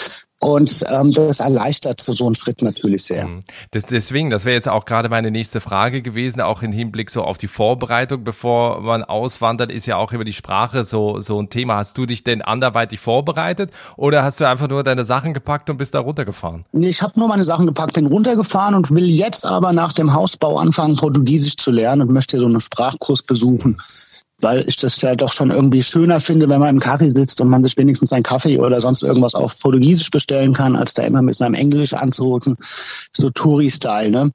Und 0.42 0.84
ähm, 0.88 1.12
das 1.12 1.40
erleichtert 1.40 2.00
so 2.00 2.24
einen 2.24 2.34
Schritt 2.34 2.62
natürlich 2.62 3.04
sehr. 3.04 3.26
Mhm. 3.26 3.44
Das, 3.72 3.84
deswegen, 3.84 4.30
das 4.30 4.46
wäre 4.46 4.54
jetzt 4.54 4.70
auch 4.70 4.86
gerade 4.86 5.10
meine 5.10 5.30
nächste 5.30 5.60
Frage 5.60 6.00
gewesen, 6.00 6.40
auch 6.40 6.62
im 6.62 6.72
Hinblick 6.72 7.10
so 7.10 7.22
auf 7.22 7.36
die 7.36 7.46
Vorbereitung, 7.46 8.24
bevor 8.24 8.80
man 8.80 9.04
auswandert, 9.04 9.70
ist 9.70 9.84
ja 9.84 9.96
auch 9.96 10.12
über 10.12 10.24
die 10.24 10.32
Sprache 10.32 10.84
so, 10.84 11.20
so 11.20 11.38
ein 11.40 11.50
Thema. 11.50 11.76
Hast 11.76 11.98
du 11.98 12.06
dich 12.06 12.24
denn 12.24 12.40
anderweitig 12.40 13.00
vorbereitet 13.00 13.70
oder 13.96 14.22
hast 14.24 14.40
du 14.40 14.48
einfach 14.48 14.68
nur 14.68 14.82
deine 14.82 15.04
Sachen 15.04 15.34
gepackt 15.34 15.68
und 15.68 15.76
bist 15.76 15.94
da 15.94 16.00
runtergefahren? 16.00 16.64
Nee, 16.72 16.88
ich 16.88 17.02
habe 17.02 17.20
nur 17.20 17.28
meine 17.28 17.44
Sachen 17.44 17.66
gepackt, 17.66 17.92
bin 17.92 18.06
runtergefahren 18.06 18.74
und 18.74 18.90
will 18.92 19.10
jetzt 19.10 19.44
aber 19.44 19.74
nach 19.74 19.92
dem 19.92 20.14
Hausbau 20.14 20.58
anfangen, 20.58 20.96
Portugiesisch 20.96 21.58
zu 21.58 21.70
lernen 21.70 22.02
und 22.02 22.14
möchte 22.14 22.38
so 22.38 22.46
einen 22.46 22.60
Sprachkurs 22.60 23.22
besuchen 23.22 23.76
weil 24.40 24.68
ich 24.68 24.76
das 24.76 25.00
ja 25.00 25.14
doch 25.14 25.32
schon 25.32 25.50
irgendwie 25.50 25.82
schöner 25.82 26.20
finde, 26.20 26.48
wenn 26.48 26.60
man 26.60 26.76
im 26.76 26.80
Kaffee 26.80 27.10
sitzt 27.10 27.40
und 27.40 27.48
man 27.48 27.62
sich 27.62 27.76
wenigstens 27.76 28.12
einen 28.12 28.22
Kaffee 28.22 28.58
oder 28.58 28.80
sonst 28.80 29.02
irgendwas 29.02 29.34
auf 29.34 29.58
Portugiesisch 29.58 30.10
bestellen 30.10 30.52
kann, 30.52 30.76
als 30.76 30.94
da 30.94 31.02
immer 31.02 31.22
mit 31.22 31.36
seinem 31.36 31.54
Englisch 31.54 31.94
anzurufen, 31.94 32.56
so 33.12 33.30
Touri-Style. 33.30 34.10
Ne? 34.10 34.32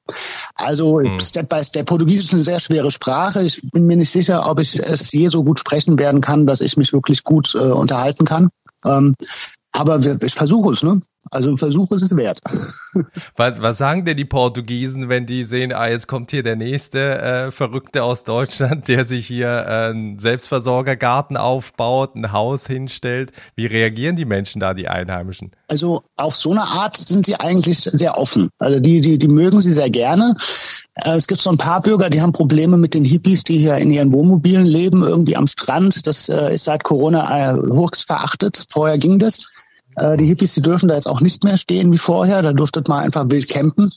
Also 0.56 1.00
mhm. 1.00 1.20
Step 1.20 1.50
by 1.50 1.64
Step. 1.64 1.88
Portugiesisch 1.88 2.26
ist 2.26 2.34
eine 2.34 2.44
sehr 2.44 2.60
schwere 2.60 2.92
Sprache. 2.92 3.44
Ich 3.44 3.62
bin 3.72 3.86
mir 3.86 3.98
nicht 3.98 4.12
sicher, 4.12 4.50
ob 4.50 4.60
ich 4.60 4.80
es 4.80 5.12
je 5.12 5.28
so 5.28 5.44
gut 5.44 5.60
sprechen 5.60 5.98
werden 6.00 6.22
kann, 6.22 6.46
dass 6.46 6.62
ich 6.62 6.78
mich 6.78 6.94
wirklich 6.94 7.24
gut 7.24 7.54
äh, 7.56 7.60
unterhalten 7.60 8.26
kann. 8.26 8.50
Ähm, 8.86 9.16
aber 9.72 10.00
ich 10.22 10.36
versuche 10.36 10.72
es, 10.72 10.84
ne? 10.84 11.02
Also 11.32 11.50
ein 11.50 11.58
Versuch 11.58 11.92
ist 11.92 12.04
es 12.04 12.16
wert. 12.16 12.42
Was, 13.36 13.62
was 13.62 13.78
sagen 13.78 14.06
denn 14.06 14.16
die 14.16 14.24
Portugiesen, 14.24 15.10
wenn 15.10 15.26
die 15.26 15.44
sehen, 15.44 15.74
ah, 15.74 15.90
jetzt 15.90 16.08
kommt 16.08 16.32
hier 16.32 16.44
der 16.44 16.56
nächste 16.56 17.20
äh, 17.20 17.52
Verrückte 17.52 18.04
aus 18.04 18.24
Deutschland, 18.24 18.88
der 18.88 19.04
sich 19.04 19.28
hier 19.28 19.48
äh, 19.48 19.90
einen 19.90 20.18
Selbstversorgergarten 20.18 21.36
aufbaut, 21.36 22.16
ein 22.16 22.32
Haus 22.32 22.68
hinstellt? 22.68 23.34
Wie 23.58 23.66
reagieren 23.66 24.16
die 24.16 24.24
Menschen 24.24 24.62
da, 24.62 24.74
die 24.74 24.88
Einheimischen? 24.88 25.52
Also 25.68 26.04
auf 26.16 26.36
so 26.38 26.52
eine 26.52 26.64
Art 26.64 26.96
sind 26.96 27.26
sie 27.26 27.36
eigentlich 27.36 27.80
sehr 27.80 28.18
offen. 28.18 28.50
Also 28.60 28.80
die, 28.80 29.02
die, 29.02 29.18
die 29.18 29.28
mögen 29.28 29.60
sie 29.60 29.74
sehr 29.74 29.90
gerne. 29.90 30.38
Äh, 30.94 31.18
es 31.18 31.28
gibt 31.28 31.42
so 31.42 31.50
ein 31.50 31.58
paar 31.58 31.82
Bürger, 31.82 32.10
die 32.10 32.22
haben 32.22 32.32
Probleme 32.32 32.78
mit 32.78 32.94
den 32.94 33.04
Hippies, 33.04 33.44
die 33.44 33.58
hier 33.58 33.76
in 33.76 33.92
ihren 33.92 34.14
Wohnmobilen 34.14 34.66
leben, 34.66 35.04
irgendwie 35.04 35.36
am 35.36 35.48
Strand. 35.48 36.08
Das 36.08 36.30
äh, 36.30 36.54
ist 36.54 36.64
seit 36.64 36.84
Corona 36.84 37.52
äh, 37.52 37.54
höchst 37.54 38.08
verachtet. 38.08 38.66
Vorher 38.72 38.98
ging 38.98 39.20
das. 39.20 39.52
Äh, 39.96 40.18
die 40.18 40.26
Hippies, 40.26 40.54
die 40.54 40.62
dürfen 40.62 40.90
da 40.90 40.96
jetzt 40.96 41.08
auch 41.08 41.22
nicht 41.22 41.44
mehr 41.44 41.58
stehen 41.58 41.92
wie 41.92 41.98
vorher. 41.98 42.42
Da 42.42 42.54
durfte 42.54 42.84
man 42.88 43.04
einfach 43.04 43.30
wild 43.30 43.50
campen. 43.50 43.92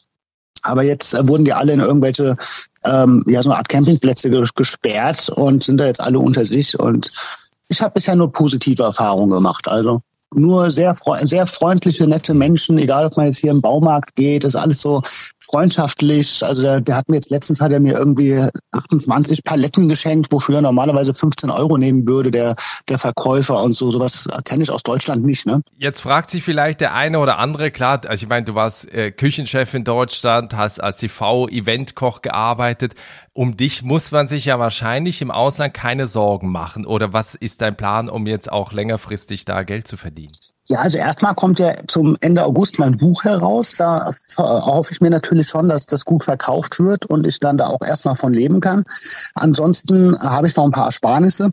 Aber 0.62 0.82
jetzt 0.82 1.14
äh, 1.14 1.26
wurden 1.26 1.44
die 1.44 1.52
alle 1.52 1.72
in 1.72 1.80
irgendwelche, 1.80 2.36
ähm, 2.84 3.22
ja, 3.26 3.42
so 3.42 3.50
eine 3.50 3.58
Art 3.58 3.68
Campingplätze 3.68 4.30
gesperrt 4.30 5.28
und 5.28 5.64
sind 5.64 5.78
da 5.78 5.86
jetzt 5.86 6.00
alle 6.00 6.18
unter 6.18 6.46
sich. 6.46 6.78
Und 6.78 7.12
ich 7.68 7.82
habe 7.82 7.94
bisher 7.94 8.16
nur 8.16 8.32
positive 8.32 8.82
Erfahrungen 8.82 9.30
gemacht. 9.30 9.68
Also 9.68 10.02
nur 10.34 10.70
sehr, 10.70 10.94
sehr 11.22 11.46
freundliche, 11.46 12.06
nette 12.06 12.34
Menschen, 12.34 12.78
egal 12.78 13.06
ob 13.06 13.16
man 13.16 13.26
jetzt 13.26 13.38
hier 13.38 13.50
im 13.50 13.62
Baumarkt 13.62 14.14
geht, 14.14 14.44
ist 14.44 14.56
alles 14.56 14.80
so 14.80 15.02
freundschaftlich. 15.48 16.44
Also 16.44 16.62
der, 16.62 16.80
der 16.80 16.96
hat 16.96 17.08
mir 17.08 17.16
jetzt 17.16 17.30
letztens 17.30 17.60
hat 17.60 17.72
er 17.72 17.80
mir 17.80 17.98
irgendwie 17.98 18.46
28 18.72 19.44
Paletten 19.44 19.88
geschenkt, 19.88 20.30
wofür 20.30 20.56
er 20.56 20.62
normalerweise 20.62 21.14
15 21.14 21.50
Euro 21.50 21.78
nehmen 21.78 22.06
würde, 22.06 22.30
der, 22.30 22.56
der 22.88 22.98
Verkäufer 22.98 23.62
und 23.62 23.72
so. 23.74 23.90
Sowas 23.90 24.28
kenne 24.44 24.62
ich 24.62 24.70
aus 24.70 24.82
Deutschland 24.82 25.24
nicht, 25.24 25.46
ne? 25.46 25.62
Jetzt 25.76 26.00
fragt 26.00 26.30
sich 26.30 26.42
vielleicht 26.42 26.80
der 26.80 26.94
eine 26.94 27.18
oder 27.18 27.38
andere, 27.38 27.70
klar, 27.70 28.00
also 28.06 28.22
ich 28.22 28.28
meine, 28.28 28.44
du 28.44 28.54
warst 28.54 28.92
äh, 28.92 29.10
Küchenchef 29.10 29.74
in 29.74 29.84
Deutschland, 29.84 30.54
hast 30.54 30.82
als 30.82 30.96
TV-Eventkoch 30.96 32.22
gearbeitet. 32.22 32.94
Um 33.32 33.56
dich 33.56 33.82
muss 33.82 34.10
man 34.10 34.26
sich 34.28 34.46
ja 34.46 34.58
wahrscheinlich 34.58 35.22
im 35.22 35.30
Ausland 35.30 35.72
keine 35.72 36.06
Sorgen 36.06 36.50
machen. 36.50 36.84
Oder 36.84 37.12
was 37.12 37.34
ist 37.34 37.60
dein 37.60 37.76
Plan, 37.76 38.08
um 38.08 38.26
jetzt 38.26 38.50
auch 38.50 38.72
längerfristig 38.72 39.44
da 39.44 39.62
Geld 39.62 39.86
zu 39.86 39.96
verdienen? 39.96 40.32
Ja, 40.70 40.80
also 40.80 40.98
erstmal 40.98 41.34
kommt 41.34 41.58
ja 41.58 41.72
zum 41.86 42.18
Ende 42.20 42.44
August 42.44 42.78
mein 42.78 42.98
Buch 42.98 43.24
heraus. 43.24 43.72
Da 43.78 44.12
hoffe 44.36 44.92
ich 44.92 45.00
mir 45.00 45.08
natürlich 45.08 45.48
schon, 45.48 45.70
dass 45.70 45.86
das 45.86 46.04
gut 46.04 46.24
verkauft 46.24 46.78
wird 46.78 47.06
und 47.06 47.26
ich 47.26 47.40
dann 47.40 47.56
da 47.56 47.68
auch 47.68 47.80
erstmal 47.80 48.16
von 48.16 48.34
leben 48.34 48.60
kann. 48.60 48.84
Ansonsten 49.34 50.18
habe 50.18 50.46
ich 50.46 50.56
noch 50.56 50.64
ein 50.64 50.70
paar 50.70 50.86
Ersparnisse. 50.86 51.50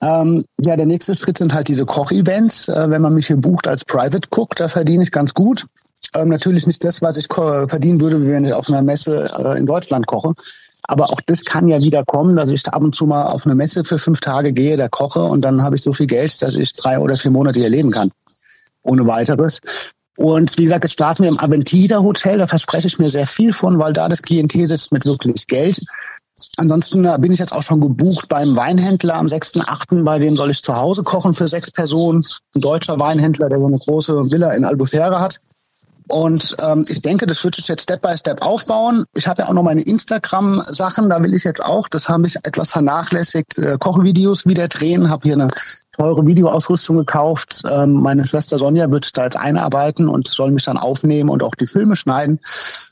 Ähm, 0.00 0.44
ja, 0.60 0.76
der 0.76 0.86
nächste 0.86 1.16
Schritt 1.16 1.38
sind 1.38 1.54
halt 1.54 1.66
diese 1.66 1.86
Kochevents. 1.86 2.68
Äh, 2.68 2.88
wenn 2.88 3.02
man 3.02 3.14
mich 3.14 3.26
hier 3.26 3.36
bucht 3.36 3.66
als 3.66 3.84
Private 3.84 4.28
Cook, 4.30 4.54
da 4.54 4.68
verdiene 4.68 5.02
ich 5.02 5.10
ganz 5.10 5.34
gut. 5.34 5.66
Ähm, 6.14 6.28
natürlich 6.28 6.68
nicht 6.68 6.84
das, 6.84 7.02
was 7.02 7.16
ich 7.16 7.26
verdienen 7.26 8.00
würde, 8.00 8.24
wenn 8.24 8.44
ich 8.44 8.52
auf 8.52 8.68
einer 8.68 8.82
Messe 8.82 9.28
äh, 9.36 9.58
in 9.58 9.66
Deutschland 9.66 10.06
koche. 10.06 10.34
Aber 10.84 11.10
auch 11.10 11.20
das 11.26 11.44
kann 11.44 11.66
ja 11.66 11.80
wieder 11.80 12.04
kommen, 12.04 12.36
dass 12.36 12.48
ich 12.50 12.64
ab 12.68 12.82
und 12.82 12.94
zu 12.94 13.06
mal 13.06 13.24
auf 13.24 13.44
eine 13.44 13.56
Messe 13.56 13.82
für 13.82 13.98
fünf 13.98 14.20
Tage 14.20 14.52
gehe, 14.52 14.76
da 14.76 14.88
koche 14.88 15.24
und 15.24 15.40
dann 15.40 15.64
habe 15.64 15.74
ich 15.74 15.82
so 15.82 15.92
viel 15.92 16.06
Geld, 16.06 16.40
dass 16.42 16.54
ich 16.54 16.72
drei 16.74 17.00
oder 17.00 17.16
vier 17.16 17.32
Monate 17.32 17.58
hier 17.58 17.70
leben 17.70 17.90
kann 17.90 18.12
ohne 18.86 19.06
weiteres. 19.06 19.60
Und 20.16 20.56
wie 20.56 20.64
gesagt, 20.64 20.84
jetzt 20.84 20.92
starten 20.92 21.22
wir 21.22 21.30
im 21.30 21.38
Aventida 21.38 22.00
Hotel. 22.00 22.38
Da 22.38 22.46
verspreche 22.46 22.86
ich 22.86 22.98
mir 22.98 23.10
sehr 23.10 23.26
viel 23.26 23.52
von, 23.52 23.78
weil 23.78 23.92
da 23.92 24.08
das 24.08 24.22
Klientel 24.22 24.66
sitzt 24.66 24.92
mit 24.92 25.04
wirklich 25.04 25.46
Geld. 25.46 25.82
Ansonsten 26.56 27.04
äh, 27.04 27.16
bin 27.18 27.32
ich 27.32 27.38
jetzt 27.38 27.52
auch 27.52 27.62
schon 27.62 27.80
gebucht 27.80 28.28
beim 28.28 28.56
Weinhändler 28.56 29.14
am 29.14 29.26
6.8. 29.26 30.04
Bei 30.04 30.18
dem 30.18 30.36
soll 30.36 30.50
ich 30.50 30.62
zu 30.62 30.76
Hause 30.76 31.02
kochen 31.02 31.34
für 31.34 31.48
sechs 31.48 31.70
Personen. 31.70 32.24
Ein 32.54 32.60
deutscher 32.60 32.98
Weinhändler, 32.98 33.48
der 33.48 33.58
so 33.58 33.66
eine 33.66 33.78
große 33.78 34.30
Villa 34.30 34.52
in 34.52 34.64
Albufera 34.64 35.20
hat. 35.20 35.40
Und 36.08 36.56
ähm, 36.60 36.84
ich 36.88 37.02
denke, 37.02 37.26
das 37.26 37.42
wird 37.42 37.56
sich 37.56 37.66
jetzt 37.66 37.82
Step 37.82 38.02
by 38.02 38.16
Step 38.16 38.42
aufbauen. 38.42 39.04
Ich 39.14 39.26
habe 39.26 39.42
ja 39.42 39.48
auch 39.48 39.52
noch 39.52 39.64
meine 39.64 39.82
Instagram-Sachen, 39.82 41.10
da 41.10 41.22
will 41.22 41.34
ich 41.34 41.44
jetzt 41.44 41.64
auch, 41.64 41.88
das 41.88 42.08
habe 42.08 42.26
ich 42.26 42.36
etwas 42.44 42.70
vernachlässigt, 42.70 43.58
äh, 43.58 43.76
Kochvideos 43.78 44.46
wieder 44.46 44.68
drehen, 44.68 45.10
habe 45.10 45.24
hier 45.24 45.34
eine 45.34 45.48
teure 45.96 46.26
Videoausrüstung 46.26 46.98
gekauft. 46.98 47.62
Ähm, 47.68 47.94
meine 47.94 48.26
Schwester 48.26 48.58
Sonja 48.58 48.90
wird 48.90 49.16
da 49.16 49.24
jetzt 49.24 49.36
einarbeiten 49.36 50.08
und 50.08 50.28
soll 50.28 50.50
mich 50.50 50.64
dann 50.64 50.76
aufnehmen 50.76 51.30
und 51.30 51.42
auch 51.42 51.54
die 51.54 51.66
Filme 51.66 51.96
schneiden. 51.96 52.38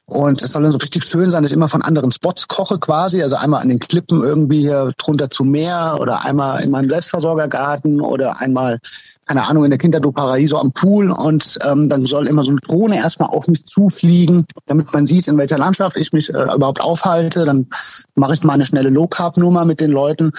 Und 0.07 0.43
es 0.43 0.53
soll 0.53 0.63
dann 0.63 0.73
so 0.73 0.79
richtig 0.79 1.05
schön 1.05 1.31
sein, 1.31 1.43
dass 1.43 1.53
ich 1.53 1.57
immer 1.57 1.69
von 1.69 1.83
anderen 1.83 2.13
Spots 2.13 2.49
koche 2.49 2.79
quasi. 2.79 3.23
Also 3.23 3.37
einmal 3.37 3.63
an 3.63 3.69
den 3.69 3.79
Klippen 3.79 4.23
irgendwie 4.23 4.61
hier 4.61 4.93
drunter 4.99 5.31
zum 5.31 5.51
Meer 5.51 5.99
oder 6.01 6.25
einmal 6.25 6.63
in 6.63 6.71
meinem 6.71 6.91
Selbstversorgergarten 6.91 8.01
oder 8.01 8.41
einmal, 8.41 8.81
keine 9.27 9.47
Ahnung, 9.47 9.65
in 9.65 9.71
der 9.71 9.79
Kinderdo 9.79 10.13
Paraiso 10.13 10.59
am 10.59 10.73
Pool. 10.73 11.11
Und 11.11 11.59
ähm, 11.65 11.89
dann 11.89 12.07
soll 12.07 12.29
immer 12.29 12.45
so 12.45 12.51
eine 12.51 12.61
Drohne 12.61 12.97
erstmal 12.97 13.31
auf 13.31 13.49
mich 13.49 13.65
zufliegen, 13.67 14.47
damit 14.67 14.93
man 14.93 15.07
sieht, 15.07 15.29
in 15.29 15.39
welcher 15.39 15.59
Landschaft 15.59 15.97
ich 15.97 16.13
mich 16.13 16.33
äh, 16.33 16.55
überhaupt 16.55 16.81
aufhalte. 16.81 17.45
Dann 17.45 17.67
mache 18.15 18.35
ich 18.35 18.43
mal 18.43 18.55
eine 18.55 18.67
schnelle 18.67 18.91
Low-Carb-Nummer 18.91 19.65
mit 19.65 19.81
den 19.81 19.91
Leuten 19.91 20.33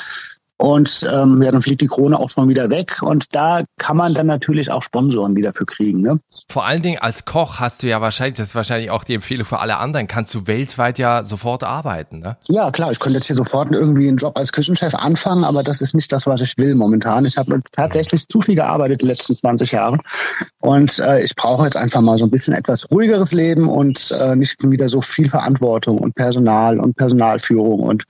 und 0.58 1.06
ähm, 1.12 1.42
ja, 1.42 1.52
dann 1.52 1.62
fliegt 1.62 1.82
die 1.82 1.88
Krone 1.88 2.18
auch 2.18 2.30
schon 2.30 2.48
wieder 2.48 2.70
weg. 2.70 3.02
Und 3.02 3.36
da 3.36 3.64
kann 3.78 3.98
man 3.98 4.14
dann 4.14 4.28
natürlich 4.28 4.72
auch 4.72 4.84
Sponsoren 4.84 5.36
wieder 5.36 5.54
für 5.54 5.66
kriegen. 5.66 6.02
Ne? 6.02 6.20
Vor 6.50 6.66
allen 6.66 6.82
Dingen 6.82 6.98
als 7.00 7.26
Koch 7.26 7.60
hast 7.60 7.84
du 7.84 7.88
ja 7.88 8.00
wahrscheinlich, 8.00 8.36
das 8.36 8.50
ist 8.50 8.56
wahrscheinlich 8.56 8.90
auch 8.90 9.04
die 9.04 9.16
Empfehlung 9.16 9.46
für 9.46 9.60
alle 9.60 9.78
anderen, 9.78 10.08
kannst 10.08 10.34
du 10.34 10.48
weltweit 10.48 10.98
ja 10.98 11.26
sofort 11.26 11.66
arbeiten. 11.66 12.20
Ne? 12.20 12.38
Ja, 12.48 12.72
klar, 12.72 12.92
ich 12.92 13.00
könnte 13.00 13.18
jetzt 13.18 13.28
hier 13.28 13.36
sofort 13.36 13.72
irgendwie 13.74 14.08
einen 14.08 14.18
Job 14.18 14.38
als 14.38 14.54
Küchenchef 14.54 14.96
anfangen, 14.96 15.44
aber 15.44 15.62
das 15.62 15.82
ist 15.82 15.94
nicht 15.94 16.12
das, 16.14 16.26
was 16.26 16.40
ich 16.40 16.58
will 16.58 16.76
momentan. 16.76 17.26
Ich 17.26 17.36
habe 17.38 17.62
tatsächlich 17.74 18.26
zu 18.30 18.40
viel 18.40 18.56
gearbeitet 18.56 19.02
die 19.02 19.08
letzten 19.08 19.36
20 19.36 19.74
Jahre. 19.74 19.98
Und 20.60 21.00
äh, 21.00 21.22
ich 21.22 21.36
brauche 21.36 21.66
jetzt 21.66 21.78
einfach 21.78 22.02
mal 22.02 22.18
so 22.18 22.24
ein 22.24 22.32
bisschen 22.32 22.54
etwas 22.54 22.90
ruhigeres 22.90 23.34
Leben 23.34 23.68
und 23.68 24.16
äh, 24.20 24.38
nicht 24.38 24.56
wieder 24.64 24.88
so 24.88 25.02
viel 25.02 25.30
Verantwortung 25.30 25.98
und 25.98 26.16
Personal 26.16 26.80
und 26.80 26.96
Personalführung 26.96 27.82
und 27.82 28.06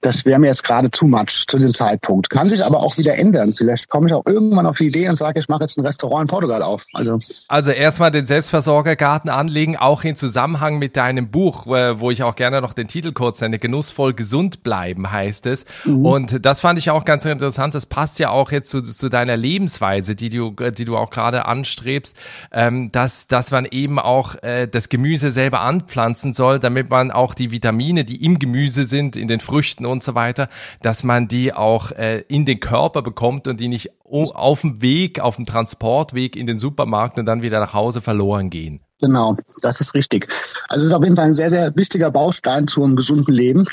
das 0.00 0.24
wäre 0.24 0.38
mir 0.38 0.46
jetzt 0.46 0.64
gerade 0.64 0.90
too 0.90 1.06
much 1.06 1.44
zu 1.46 1.58
dem 1.58 1.74
Zeitpunkt. 1.74 2.30
Kann 2.30 2.48
sich 2.48 2.64
aber 2.64 2.80
auch 2.80 2.96
wieder 2.96 3.16
ändern. 3.16 3.52
Vielleicht 3.54 3.88
komme 3.90 4.08
ich 4.08 4.14
auch 4.14 4.24
irgendwann 4.26 4.66
auf 4.66 4.78
die 4.78 4.86
Idee 4.86 5.08
und 5.08 5.16
sage, 5.16 5.38
ich 5.40 5.48
mache 5.48 5.62
jetzt 5.62 5.76
ein 5.76 5.84
Restaurant 5.84 6.22
in 6.22 6.28
Portugal 6.28 6.62
auf. 6.62 6.86
Also, 6.94 7.18
also 7.48 7.70
erstmal 7.70 8.10
den 8.10 8.26
Selbstversorgergarten 8.26 9.30
anlegen, 9.30 9.76
auch 9.76 10.04
in 10.04 10.16
Zusammenhang 10.16 10.78
mit 10.78 10.96
deinem 10.96 11.30
Buch, 11.30 11.66
wo 11.66 12.10
ich 12.10 12.22
auch 12.22 12.36
gerne 12.36 12.60
noch 12.60 12.72
den 12.72 12.88
Titel 12.88 13.12
kurz 13.12 13.40
nenne, 13.40 13.58
Genussvoll 13.58 14.14
gesund 14.14 14.62
bleiben 14.62 15.10
heißt 15.10 15.46
es. 15.46 15.64
Mhm. 15.84 16.06
Und 16.06 16.46
das 16.46 16.60
fand 16.60 16.78
ich 16.78 16.90
auch 16.90 17.04
ganz 17.04 17.24
interessant. 17.24 17.74
Das 17.74 17.86
passt 17.86 18.18
ja 18.18 18.30
auch 18.30 18.52
jetzt 18.52 18.70
zu, 18.70 18.82
zu 18.82 19.08
deiner 19.08 19.36
Lebensweise, 19.36 20.14
die 20.14 20.30
du, 20.30 20.54
die 20.70 20.84
du 20.84 20.94
auch 20.94 21.10
gerade 21.10 21.46
anstrebst, 21.46 22.16
ähm, 22.52 22.90
dass, 22.92 23.26
dass 23.26 23.50
man 23.50 23.66
eben 23.66 23.98
auch 23.98 24.42
äh, 24.42 24.66
das 24.66 24.88
Gemüse 24.88 25.30
selber 25.30 25.60
anpflanzen 25.60 26.32
soll, 26.32 26.58
damit 26.58 26.90
man 26.90 27.10
auch 27.10 27.34
die 27.34 27.50
Vitamine, 27.50 28.04
die 28.04 28.24
im 28.24 28.38
Gemüse 28.38 28.86
sind, 28.86 29.16
in 29.16 29.28
den 29.28 29.40
Früchten 29.40 29.86
und 29.90 30.02
so 30.02 30.14
weiter, 30.14 30.48
dass 30.82 31.04
man 31.04 31.28
die 31.28 31.52
auch 31.52 31.92
äh, 31.92 32.20
in 32.28 32.46
den 32.46 32.60
Körper 32.60 33.02
bekommt 33.02 33.48
und 33.48 33.60
die 33.60 33.68
nicht 33.68 33.90
auf 34.04 34.62
dem 34.62 34.82
Weg, 34.82 35.20
auf 35.20 35.36
dem 35.36 35.46
Transportweg 35.46 36.36
in 36.36 36.46
den 36.46 36.58
Supermarkt 36.58 37.18
und 37.18 37.26
dann 37.26 37.42
wieder 37.42 37.60
nach 37.60 37.74
Hause 37.74 38.00
verloren 38.00 38.50
gehen. 38.50 38.80
Genau, 39.00 39.36
das 39.62 39.80
ist 39.80 39.94
richtig. 39.94 40.28
Also 40.68 40.84
es 40.84 40.90
ist 40.90 40.94
auf 40.94 41.02
jeden 41.02 41.16
Fall 41.16 41.26
ein 41.26 41.34
sehr, 41.34 41.50
sehr 41.50 41.74
wichtiger 41.76 42.10
Baustein 42.10 42.68
zu 42.68 42.82
einem 42.82 42.96
gesunden 42.96 43.32
Leben. 43.32 43.66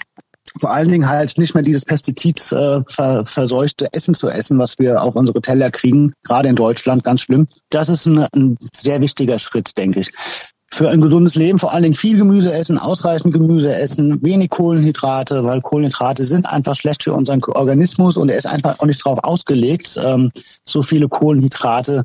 Vor 0.59 0.71
allen 0.71 0.89
Dingen 0.89 1.09
halt 1.09 1.37
nicht 1.37 1.53
mehr 1.53 1.63
dieses 1.63 1.83
pestizidverseuchte 1.83 3.85
äh, 3.85 3.89
Essen 3.91 4.13
zu 4.13 4.29
essen, 4.29 4.57
was 4.57 4.79
wir 4.79 5.01
auf 5.01 5.15
unsere 5.15 5.41
Teller 5.41 5.71
kriegen, 5.71 6.13
gerade 6.23 6.47
in 6.47 6.55
Deutschland, 6.55 7.03
ganz 7.03 7.21
schlimm. 7.21 7.47
Das 7.69 7.89
ist 7.89 8.05
ein, 8.05 8.25
ein 8.33 8.57
sehr 8.73 9.01
wichtiger 9.01 9.39
Schritt, 9.39 9.77
denke 9.77 9.99
ich 9.99 10.11
für 10.71 10.89
ein 10.89 11.01
gesundes 11.01 11.35
Leben 11.35 11.59
vor 11.59 11.73
allen 11.73 11.83
Dingen 11.83 11.95
viel 11.95 12.17
Gemüse 12.17 12.51
essen, 12.51 12.77
ausreichend 12.77 13.33
Gemüse 13.33 13.73
essen, 13.73 14.21
wenig 14.21 14.49
Kohlenhydrate, 14.49 15.43
weil 15.43 15.61
Kohlenhydrate 15.61 16.25
sind 16.25 16.45
einfach 16.45 16.75
schlecht 16.75 17.03
für 17.03 17.13
unseren 17.13 17.41
Organismus 17.43 18.17
und 18.17 18.29
er 18.29 18.37
ist 18.37 18.47
einfach 18.47 18.79
auch 18.79 18.85
nicht 18.85 19.05
darauf 19.05 19.23
ausgelegt, 19.23 19.97
ähm, 20.03 20.31
so 20.63 20.83
viele 20.83 21.07
Kohlenhydrate 21.07 22.03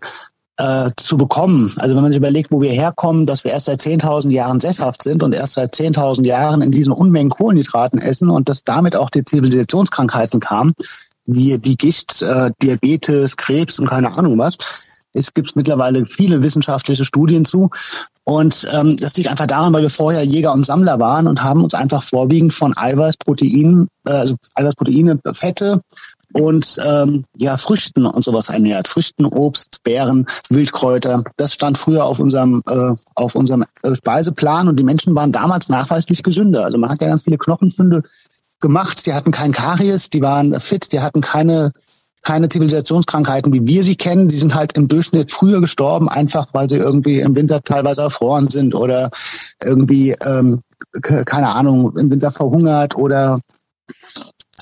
äh, 0.59 0.91
zu 0.97 1.17
bekommen. 1.17 1.75
Also 1.79 1.97
wenn 1.97 2.03
man 2.03 2.13
sich 2.13 2.19
überlegt, 2.19 2.53
wo 2.53 2.61
wir 2.61 2.71
herkommen, 2.71 3.27
dass 3.27 3.43
wir 3.43 3.51
erst 3.51 3.67
seit 3.67 3.81
10.000 3.81 4.31
Jahren 4.31 4.61
sesshaft 4.61 5.03
sind 5.03 5.23
und 5.23 5.35
erst 5.35 5.55
seit 5.55 5.75
10.000 5.75 6.25
Jahren 6.25 6.63
in 6.63 6.71
diesen 6.71 6.93
Unmengen 6.93 7.31
Kohlenhydraten 7.31 7.99
essen 7.99 8.31
und 8.31 8.49
dass 8.49 8.63
damit 8.63 8.95
auch 8.95 9.11
die 9.11 9.25
Zivilisationskrankheiten 9.25 10.41
kamen, 10.41 10.75
wie, 11.25 11.59
wie 11.63 11.77
Gicht, 11.77 12.23
äh, 12.23 12.51
Diabetes, 12.63 13.37
Krebs 13.37 13.79
und 13.79 13.89
keine 13.89 14.13
Ahnung 14.17 14.39
was, 14.39 14.59
es 15.13 15.35
gibt 15.35 15.57
mittlerweile 15.57 16.07
viele 16.07 16.43
wissenschaftliche 16.43 17.05
Studien 17.05 17.45
zu. 17.45 17.71
Und 18.25 18.67
ähm, 18.73 18.97
das 18.97 19.17
liegt 19.17 19.29
einfach 19.29 19.47
daran, 19.47 19.73
weil 19.73 19.83
wir 19.83 19.91
vorher 19.91 20.25
Jäger 20.25 20.53
und 20.53 20.65
Sammler 20.65 21.01
waren 21.01 21.27
und 21.27 21.43
haben 21.43 21.65
uns 21.65 21.75
einfach 21.75 22.03
vorwiegend 22.03 22.55
von 22.55 22.77
Eiweiß, 22.77 23.17
Proteinen, 23.17 23.89
äh, 24.07 24.13
also 24.13 24.37
Eiweiß, 24.55 24.77
Proteine, 24.77 25.19
Fette 25.35 25.81
und 26.33 26.77
ähm, 26.85 27.25
ja 27.37 27.57
Früchten 27.57 28.07
und 28.07 28.25
sowas 28.25 28.49
ernährt. 28.49 28.89
Früchten, 28.89 29.27
Obst, 29.27 29.83
Beeren, 29.83 30.27
Wildkräuter. 30.49 31.25
Das 31.37 31.53
stand 31.53 31.79
früher 31.79 32.05
auf 32.05 32.21
unserem 32.21 32.63
äh, 32.69 32.95
auf 33.15 33.35
unserem 33.35 33.65
äh, 33.83 33.95
Speiseplan 33.95 34.69
und 34.69 34.77
die 34.77 34.85
Menschen 34.85 35.15
waren 35.15 35.33
damals 35.33 35.69
nachweislich 35.69 36.23
gesünder. 36.23 36.65
Also 36.65 36.79
man 36.79 36.91
hat 36.91 37.01
ja 37.01 37.09
ganz 37.09 37.23
viele 37.23 37.39
Knochenfunde 37.39 38.03
gemacht. 38.61 39.05
Die 39.07 39.13
hatten 39.13 39.33
kein 39.33 39.53
Karies, 39.53 40.11
die 40.11 40.23
waren 40.23 40.59
fit, 40.61 40.93
die 40.93 41.01
hatten 41.01 41.21
keine 41.21 41.73
keine 42.23 42.49
Zivilisationskrankheiten, 42.49 43.53
wie 43.53 43.67
wir 43.67 43.85
sie 43.85 43.97
kennen. 43.97 44.29
Die 44.29 44.37
sind 44.37 44.55
halt 44.55 44.77
im 44.77 44.89
Durchschnitt 44.89 45.33
früher 45.33 45.61
gestorben, 45.61 46.09
einfach 46.09 46.49
weil 46.53 46.69
sie 46.69 46.77
irgendwie 46.77 47.21
im 47.21 47.35
Winter 47.35 47.63
teilweise 47.63 48.03
erfroren 48.03 48.49
sind 48.49 48.75
oder 48.75 49.11
irgendwie, 49.63 50.17
ähm, 50.25 50.61
keine 51.01 51.55
Ahnung, 51.55 51.97
im 51.97 52.11
Winter 52.11 52.31
verhungert 52.31 52.97
oder 52.97 53.41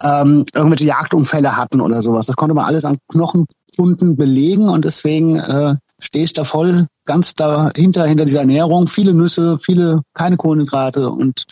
ähm, 0.03 0.47
irgendwelche 0.55 0.87
Jagdunfälle 0.87 1.57
hatten 1.57 1.81
oder 1.81 2.03
sowas. 2.03 2.27
Das 2.27 2.37
konnte 2.37 2.55
man 2.55 2.65
alles 2.65 2.85
an 2.85 2.99
Knochenfunden 3.09 4.17
belegen 4.17 4.69
und 4.69 4.85
deswegen 4.85 5.37
äh, 5.37 5.77
stehe 5.99 6.25
ich 6.25 6.33
da 6.33 6.45
voll 6.45 6.87
ganz 7.05 7.35
dahinter, 7.35 8.07
hinter 8.07 8.25
dieser 8.25 8.41
Ernährung. 8.41 8.87
Viele 8.87 9.13
Nüsse, 9.13 9.59
viele, 9.61 10.03
keine 10.15 10.37
Kohlenhydrate 10.37 11.11
und 11.11 11.45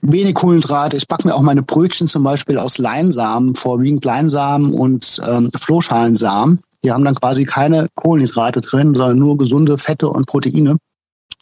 wenig 0.00 0.34
Kohlenhydrate. 0.34 0.96
Ich 0.96 1.08
backe 1.08 1.26
mir 1.26 1.34
auch 1.34 1.42
meine 1.42 1.62
Brötchen 1.62 2.08
zum 2.08 2.22
Beispiel 2.22 2.58
aus 2.58 2.78
Leinsamen, 2.78 3.54
vorwiegend 3.54 4.04
Leinsamen 4.04 4.72
und 4.72 5.20
ähm, 5.26 5.50
Flohschalensamen. 5.54 6.60
Die 6.84 6.92
haben 6.92 7.04
dann 7.04 7.14
quasi 7.14 7.44
keine 7.44 7.88
Kohlenhydrate 7.96 8.60
drin, 8.60 8.94
sondern 8.94 9.18
nur 9.18 9.36
gesunde 9.36 9.78
Fette 9.78 10.08
und 10.08 10.26
Proteine 10.26 10.76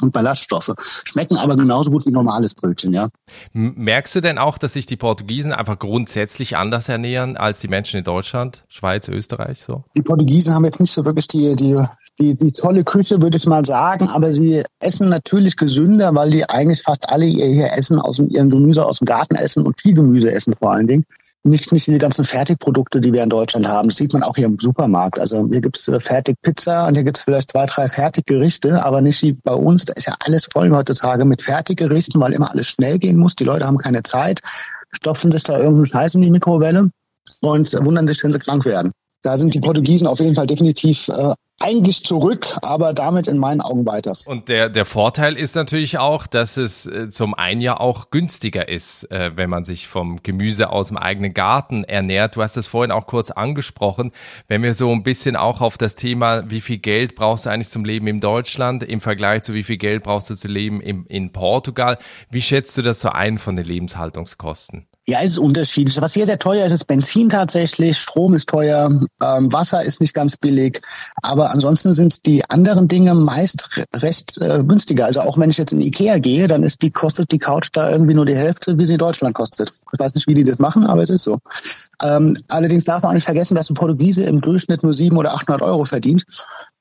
und 0.01 0.13
Ballaststoffe. 0.13 0.75
Schmecken 1.05 1.37
aber 1.37 1.57
genauso 1.57 1.91
gut 1.91 2.07
wie 2.07 2.11
normales 2.11 2.55
Brötchen, 2.55 2.93
ja. 2.93 3.09
Merkst 3.53 4.15
du 4.15 4.21
denn 4.21 4.39
auch, 4.39 4.59
dass 4.59 4.75
sich 4.75 4.87
die 4.87 4.97
Portugiesen 4.97 5.53
einfach 5.53 5.79
grundsätzlich 5.79 6.57
anders 6.57 6.89
ernähren 6.89 7.37
als 7.37 7.61
die 7.61 7.69
Menschen 7.69 7.99
in 7.99 8.05
Deutschland, 8.05 8.65
Schweiz, 8.69 9.09
Österreich 9.09 9.63
so? 9.63 9.85
Die 9.97 10.03
Portugiesen 10.03 10.55
haben 10.55 10.65
jetzt 10.65 10.81
nicht 10.81 10.93
so 10.93 11.05
wirklich 11.05 11.29
die, 11.29 11.57
die 11.57 11.83
die, 12.19 12.35
die 12.35 12.53
tolle 12.53 12.85
Küche, 12.85 13.21
würde 13.21 13.37
ich 13.37 13.47
mal 13.47 13.65
sagen, 13.65 14.09
aber 14.09 14.33
sie 14.33 14.63
essen 14.81 15.09
natürlich 15.09 15.57
gesünder, 15.57 16.15
weil 16.15 16.31
die 16.31 16.49
eigentlich 16.49 16.83
fast 16.83 17.09
alle 17.09 17.27
ihr 17.27 17.47
hier 17.47 17.73
Essen 17.73 17.99
aus 17.99 18.17
dem, 18.17 18.31
ihren 18.31 18.51
Gemüse 18.51 18.85
aus 18.85 18.99
dem 18.99 19.05
Garten 19.05 19.35
essen 19.35 19.67
und 19.67 19.81
viel 19.81 19.95
Gemüse 19.95 20.33
essen 20.33 20.55
vor 20.55 20.73
allen 20.73 20.87
Dingen. 20.87 21.05
Nicht, 21.45 21.71
nicht 21.71 21.87
diese 21.87 21.99
ganzen 21.99 22.25
Fertigprodukte, 22.25 23.01
die 23.01 23.13
wir 23.13 23.23
in 23.23 23.31
Deutschland 23.31 23.69
haben. 23.69 23.89
Das 23.89 23.99
sieht 23.99 24.13
man 24.13 24.25
auch 24.25 24.35
hier 24.35 24.47
im 24.47 24.59
Supermarkt. 24.59 25.21
Also 25.21 25.47
hier 25.49 25.61
gibt 25.61 25.79
es 25.79 25.87
äh, 25.87 26.01
Fertigpizza 26.01 26.89
und 26.89 26.95
hier 26.95 27.05
gibt 27.05 27.19
es 27.19 27.25
vielleicht 27.25 27.53
zwei, 27.53 27.67
drei 27.67 27.87
Fertiggerichte, 27.87 28.85
aber 28.85 29.01
nicht 29.01 29.23
wie 29.23 29.33
bei 29.33 29.53
uns. 29.53 29.85
Da 29.85 29.93
ist 29.93 30.09
ja 30.09 30.17
alles 30.19 30.49
voll 30.53 30.75
heutzutage 30.75 31.25
mit 31.25 31.43
Fertiggerichten, 31.43 32.21
weil 32.21 32.33
immer 32.33 32.51
alles 32.51 32.67
schnell 32.67 32.99
gehen 32.99 33.19
muss. 33.19 33.37
Die 33.37 33.45
Leute 33.45 33.65
haben 33.65 33.77
keine 33.77 34.03
Zeit, 34.03 34.41
stopfen 34.91 35.31
sich 35.31 35.45
da 35.45 35.57
irgendeinen 35.57 35.87
Scheiß 35.87 36.15
in 36.17 36.23
die 36.23 36.33
Mikrowelle 36.33 36.91
und 37.43 37.73
wundern 37.85 38.09
sich, 38.09 38.25
wenn 38.25 38.33
sie 38.33 38.41
krank 38.41 38.65
werden. 38.65 38.91
Da 39.23 39.39
sind 39.39 39.55
die 39.55 39.61
Portugiesen 39.61 40.09
auf 40.09 40.19
jeden 40.19 40.35
Fall 40.35 40.47
definitiv 40.49 41.09
äh, 41.09 41.35
eigentlich 41.59 42.05
zurück, 42.05 42.55
aber 42.61 42.93
damit 42.93 43.29
in 43.29 43.39
meinen 43.39 43.63
Augen 43.63 43.87
weiter. 43.87 44.15
Und 44.27 44.49
der, 44.49 44.69
der 44.69 44.85
Vorteil 44.85 45.39
ist 45.39 45.57
natürlich 45.57 45.99
auch, 45.99 46.27
dass 46.27 46.59
es 46.59 46.87
äh, 46.87 47.09
zum 47.09 47.33
einen 47.33 47.63
ja 47.63 47.81
auch 47.81 48.11
günstiger 48.11 48.69
ist, 48.69 49.11
äh, 49.11 49.31
wenn 49.37 49.49
man 49.49 49.65
sich 49.65 49.89
vom 49.89 50.23
Gemüse 50.23 50.71
aus 50.71 50.89
dem 50.89 50.99
eigenen 50.99 51.33
Garten 51.33 51.85
ernährt. 51.85 52.37
Du 52.37 52.43
hast 52.43 52.57
es 52.59 52.67
vorhin 52.67 52.91
auch 52.91 53.07
kurz 53.07 53.31
angesprochen. 53.31 54.13
Wenn 54.49 54.63
wir 54.63 54.75
so 54.75 54.91
ein 54.91 55.03
bisschen 55.03 55.35
auch 55.35 55.63
auf 55.63 55.79
das 55.79 55.95
Thema, 55.95 56.51
wie 56.51 56.61
viel 56.61 56.79
Geld 56.79 57.15
brauchst 57.15 57.47
du 57.47 57.51
eigentlich 57.51 57.71
zum 57.71 57.87
Leben 57.87 58.07
in 58.07 58.21
Deutschland 58.21 58.83
im 58.83 59.01
Vergleich 59.01 59.43
zu 59.43 59.55
wie 59.55 59.63
viel 59.63 59.79
Geld 59.79 60.03
brauchst 60.03 60.29
du 60.29 60.35
zu 60.35 60.49
leben 60.49 60.83
im, 60.83 61.07
in 61.07 61.33
Portugal, 61.33 61.99
wie 62.31 62.43
schätzt 62.43 62.77
du 62.77 62.83
das 62.83 63.01
so 63.01 63.09
ein 63.09 63.39
von 63.39 63.57
den 63.57 63.65
Lebenshaltungskosten? 63.65 64.87
Ja, 65.09 65.21
es 65.23 65.33
ist 65.33 65.39
unterschiedlich. 65.39 66.01
Was 66.01 66.15
hier 66.15 66.27
sehr 66.27 66.41
teuer 66.41 66.67
ist, 66.67 66.73
ist 66.73 66.87
Benzin 66.87 67.29
tatsächlich, 67.29 67.97
Strom 67.97 68.35
ist 68.35 68.49
teuer, 68.49 68.91
ähm, 69.23 69.53
Wasser 69.53 69.85
ist 69.85 70.01
nicht 70.01 70.15
ganz 70.15 70.37
billig, 70.37 70.81
aber 71.23 71.53
ansonsten 71.53 71.93
sind 71.93 72.27
die 72.27 72.45
anderen 72.51 72.89
Dinge 72.89 73.15
meist 73.15 73.71
recht 73.95 74.37
äh, 74.39 74.65
günstiger. 74.65 75.05
Also 75.05 75.21
auch 75.21 75.39
wenn 75.39 75.49
ich 75.49 75.59
jetzt 75.59 75.73
in 75.73 75.81
Ikea 75.81 76.19
gehe, 76.19 76.49
dann 76.49 76.65
ist 76.65 76.83
die 76.83 76.91
kostet 76.91 77.31
die 77.31 77.39
Couch 77.39 77.69
da 77.73 77.89
irgendwie 77.89 78.15
nur 78.15 78.27
die 78.27 78.35
Hälfte, 78.35 78.79
wie 78.79 78.85
sie 78.85 78.95
in 78.95 78.99
Deutschland 78.99 79.37
kostet. 79.37 79.73
Ich 79.93 79.99
weiß 80.01 80.13
nicht, 80.17 80.27
wie 80.27 80.35
die 80.35 80.43
das 80.43 80.59
machen, 80.59 80.85
aber 80.85 81.03
es 81.03 81.11
ist 81.11 81.23
so. 81.23 81.39
Ähm, 82.03 82.37
allerdings 82.49 82.83
darf 82.83 83.05
man 83.05 83.11
auch 83.11 83.15
nicht 83.15 83.27
vergessen, 83.27 83.55
dass 83.55 83.71
ein 83.71 83.75
Portugiese 83.75 84.25
im 84.25 84.41
Durchschnitt 84.41 84.83
nur 84.83 84.93
sieben 84.93 85.19
oder 85.19 85.35
800 85.35 85.63
Euro 85.63 85.85
verdient 85.85 86.25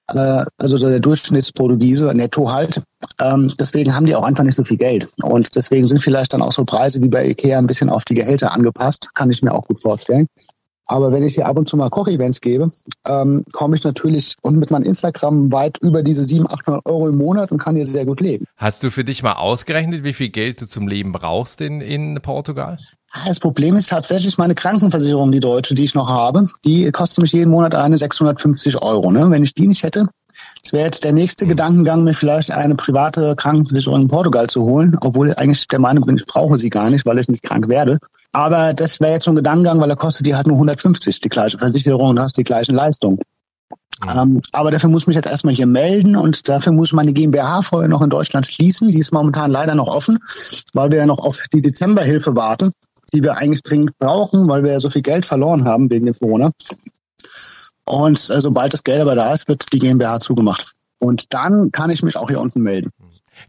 also 0.08 0.78
der 0.78 1.00
Durchschnittsportugiese 1.00 2.14
netto 2.14 2.52
halt. 2.52 2.82
Ähm, 3.20 3.54
deswegen 3.60 3.96
haben 3.96 4.06
die 4.06 4.16
auch 4.16 4.24
einfach 4.24 4.44
nicht 4.44 4.56
so 4.56 4.64
viel 4.64 4.78
Geld. 4.78 5.08
Und 5.24 5.56
deswegen 5.56 5.88
sind 5.88 6.02
vielleicht 6.02 6.34
dann 6.34 6.42
auch 6.42 6.52
so 6.52 6.66
Preise 6.66 7.02
wie 7.02 7.10
bei 7.10 7.28
Ikea 7.28 7.58
ein 7.58 7.68
bisschen 7.68 7.90
auf 7.90 8.04
die 8.06 8.16
Gehälter 8.16 8.52
angepasst, 8.52 9.10
kann 9.16 9.32
ich 9.32 9.42
mir 9.42 9.54
auch 9.54 9.68
gut 9.68 9.82
vorstellen. 9.82 10.28
Aber 10.88 11.12
wenn 11.12 11.24
ich 11.24 11.36
hier 11.36 11.48
ab 11.48 11.58
und 11.58 11.68
zu 11.68 11.78
mal 11.78 11.90
Kochevents 11.90 12.42
gebe, 12.42 12.70
ähm, 13.08 13.44
komme 13.52 13.76
ich 13.76 13.84
natürlich 13.84 14.36
und 14.42 14.58
mit 14.58 14.72
meinem 14.72 14.84
Instagram 14.84 15.52
weit 15.52 15.78
über 15.80 16.04
diese 16.04 16.24
700, 16.24 16.60
800 16.60 16.86
Euro 16.86 17.08
im 17.08 17.18
Monat 17.18 17.52
und 17.52 17.58
kann 17.58 17.76
hier 17.76 17.88
sehr 17.88 18.06
gut 18.06 18.22
leben. 18.22 18.46
Hast 18.58 18.84
du 18.84 18.92
für 18.92 19.04
dich 19.04 19.24
mal 19.24 19.34
ausgerechnet, 19.34 20.04
wie 20.04 20.14
viel 20.14 20.30
Geld 20.30 20.62
du 20.62 20.68
zum 20.68 20.88
Leben 20.88 21.12
brauchst 21.12 21.62
in, 21.62 21.82
in 21.82 22.20
Portugal? 22.22 22.78
Das 23.26 23.40
Problem 23.40 23.76
ist 23.76 23.90
tatsächlich 23.90 24.38
meine 24.38 24.56
Krankenversicherung, 24.56 25.32
die 25.32 25.40
deutsche, 25.40 25.74
die 25.74 25.86
ich 25.86 25.96
noch 25.96 26.10
habe. 26.10 26.48
Die 26.66 26.92
kostet 26.92 27.20
mich 27.20 27.32
jeden 27.32 27.50
Monat 27.50 27.74
eine 27.74 27.98
650 27.98 28.82
Euro. 28.82 29.12
Ne? 29.12 29.32
Wenn 29.32 29.44
ich 29.44 29.54
die 29.54 29.68
nicht 29.68 29.84
hätte, 29.84 30.08
das 30.64 30.74
wäre 30.74 30.86
jetzt 30.86 31.04
der 31.04 31.14
nächste 31.14 31.46
mhm. 31.46 31.50
Gedankengang, 31.50 32.04
mir 32.04 32.14
vielleicht 32.14 32.52
eine 32.52 32.76
private 32.76 33.36
Krankenversicherung 33.36 34.02
in 34.02 34.08
Portugal 34.08 34.48
zu 34.48 34.64
holen, 34.64 34.98
obwohl 35.02 35.30
ich 35.30 35.38
eigentlich 35.38 35.68
der 35.68 35.80
Meinung 35.80 36.06
bin, 36.06 36.18
ich 36.18 36.26
brauche 36.26 36.58
sie 36.58 36.70
gar 36.70 36.90
nicht, 36.90 37.06
weil 37.06 37.20
ich 37.20 37.28
nicht 37.28 37.44
krank 37.44 37.70
werde. 37.70 38.00
Aber 38.36 38.74
das 38.74 39.00
wäre 39.00 39.14
jetzt 39.14 39.28
ein 39.28 39.36
Gedankengang, 39.36 39.80
weil 39.80 39.90
er 39.90 39.96
kostet 39.96 40.26
die 40.26 40.36
halt 40.36 40.48
nur 40.48 40.58
150, 40.58 41.22
die 41.22 41.30
gleiche 41.30 41.58
Versicherung 41.58 42.10
und 42.10 42.20
hast 42.20 42.38
die 42.38 42.44
gleichen 42.44 42.76
Leistungen. 42.76 43.20
Ja. 44.06 44.24
Ähm, 44.24 44.42
aber 44.52 44.72
dafür 44.72 44.90
muss 44.90 45.04
ich 45.04 45.08
mich 45.08 45.16
jetzt 45.16 45.28
erstmal 45.28 45.54
hier 45.54 45.68
melden 45.68 46.16
und 46.16 46.50
dafür 46.50 46.74
muss 46.74 46.92
meine 46.92 47.14
GmbH 47.14 47.62
vorher 47.62 47.88
noch 47.88 48.02
in 48.02 48.10
Deutschland 48.10 48.46
schließen. 48.46 48.92
Die 48.92 49.00
ist 49.00 49.14
momentan 49.14 49.52
leider 49.52 49.74
noch 49.74 49.88
offen, 49.88 50.20
weil 50.74 50.92
wir 50.92 51.00
ja 51.00 51.06
noch 51.06 51.20
auf 51.20 51.42
die 51.54 51.62
Dezemberhilfe 51.62 52.36
warten 52.36 52.74
die 53.16 53.24
wir 53.24 53.38
eigentlich 53.38 53.64
dringend 53.64 53.98
brauchen, 53.98 54.48
weil 54.48 54.64
wir 54.64 54.72
ja 54.72 54.80
so 54.80 54.90
viel 54.90 55.02
Geld 55.02 55.26
verloren 55.26 55.66
haben 55.66 55.90
wegen 55.90 56.06
dem 56.06 56.16
Corona. 56.18 56.52
Und 57.86 58.30
äh, 58.30 58.42
sobald 58.42 58.74
das 58.74 58.84
Geld 58.84 59.02
aber 59.02 59.16
da 59.16 59.34
ist, 59.34 59.48
wird 59.48 59.72
die 59.72 59.80
GmbH 59.80 60.20
zugemacht. 60.20 60.74
Und 61.00 61.34
dann 61.34 61.72
kann 61.72 61.90
ich 61.90 62.04
mich 62.04 62.18
auch 62.18 62.30
hier 62.30 62.42
unten 62.42 62.62
melden. 62.62 62.90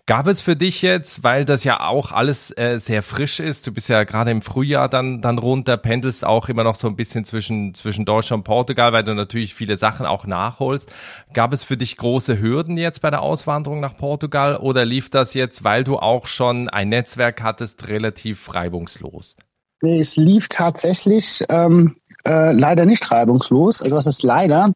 Gab 0.05 0.27
es 0.27 0.41
für 0.41 0.55
dich 0.55 0.83
jetzt, 0.83 1.25
weil 1.25 1.45
das 1.45 1.65
ja 1.65 1.81
auch 1.81 2.13
alles 2.13 2.57
äh, 2.57 2.79
sehr 2.79 3.03
frisch 3.03 3.41
ist, 3.41 3.67
du 3.67 3.73
bist 3.73 3.89
ja 3.89 4.05
gerade 4.05 4.31
im 4.31 4.43
Frühjahr 4.43 4.89
dann, 4.89 5.21
dann 5.21 5.39
runter, 5.39 5.77
pendelst 5.77 6.25
auch 6.25 6.49
immer 6.49 6.63
noch 6.63 6.75
so 6.75 6.87
ein 6.87 6.97
bisschen 6.97 7.25
zwischen, 7.25 7.75
zwischen 7.75 8.05
Deutschland 8.05 8.41
und 8.41 8.45
Portugal, 8.45 8.93
weil 8.93 9.03
du 9.03 9.15
natürlich 9.15 9.55
viele 9.55 9.77
Sachen 9.77 10.07
auch 10.07 10.27
nachholst. 10.27 10.93
Gab 11.33 11.53
es 11.53 11.65
für 11.65 11.77
dich 11.77 11.97
große 11.97 12.41
Hürden 12.41 12.77
jetzt 12.77 13.01
bei 13.01 13.11
der 13.11 13.23
Auswanderung 13.23 13.81
nach 13.81 13.97
Portugal 13.97 14.57
oder 14.57 14.85
lief 14.85 15.11
das 15.11 15.35
jetzt, 15.35 15.65
weil 15.65 15.83
du 15.83 15.99
auch 15.99 16.27
schon 16.27 16.69
ein 16.69 16.89
Netzwerk 16.89 17.43
hattest, 17.43 17.89
relativ 17.89 18.55
reibungslos? 18.55 19.37
Es 19.81 20.17
lief 20.17 20.49
tatsächlich 20.49 21.45
ähm, 21.49 21.97
äh, 22.27 22.53
leider 22.53 22.85
nicht 22.85 23.11
reibungslos. 23.11 23.81
Also 23.81 23.97
was 23.97 24.07
ist 24.07 24.23
leider? 24.23 24.73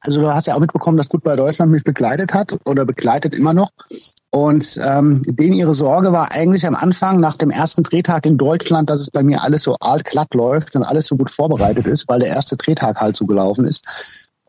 Also 0.00 0.20
du 0.20 0.32
hast 0.32 0.46
ja 0.46 0.54
auch 0.54 0.60
mitbekommen, 0.60 0.96
dass 0.96 1.08
Gut 1.08 1.24
bei 1.24 1.34
Deutschland 1.34 1.72
mich 1.72 1.82
begleitet 1.82 2.34
hat 2.34 2.56
oder 2.66 2.84
begleitet 2.84 3.34
immer 3.34 3.54
noch. 3.54 3.70
Und 4.30 4.78
ähm, 4.84 5.22
denen 5.26 5.54
ihre 5.54 5.74
Sorge 5.74 6.12
war 6.12 6.30
eigentlich 6.32 6.66
am 6.66 6.74
Anfang 6.74 7.18
nach 7.18 7.36
dem 7.36 7.50
ersten 7.50 7.82
Drehtag 7.82 8.26
in 8.26 8.38
Deutschland, 8.38 8.90
dass 8.90 9.00
es 9.00 9.10
bei 9.10 9.22
mir 9.22 9.42
alles 9.42 9.62
so 9.62 9.76
altglatt 9.80 10.34
läuft 10.34 10.76
und 10.76 10.84
alles 10.84 11.06
so 11.06 11.16
gut 11.16 11.30
vorbereitet 11.30 11.86
ist, 11.86 12.08
weil 12.08 12.20
der 12.20 12.28
erste 12.28 12.56
Drehtag 12.56 13.00
halt 13.00 13.16
so 13.16 13.26
gelaufen 13.26 13.64
ist. 13.64 13.84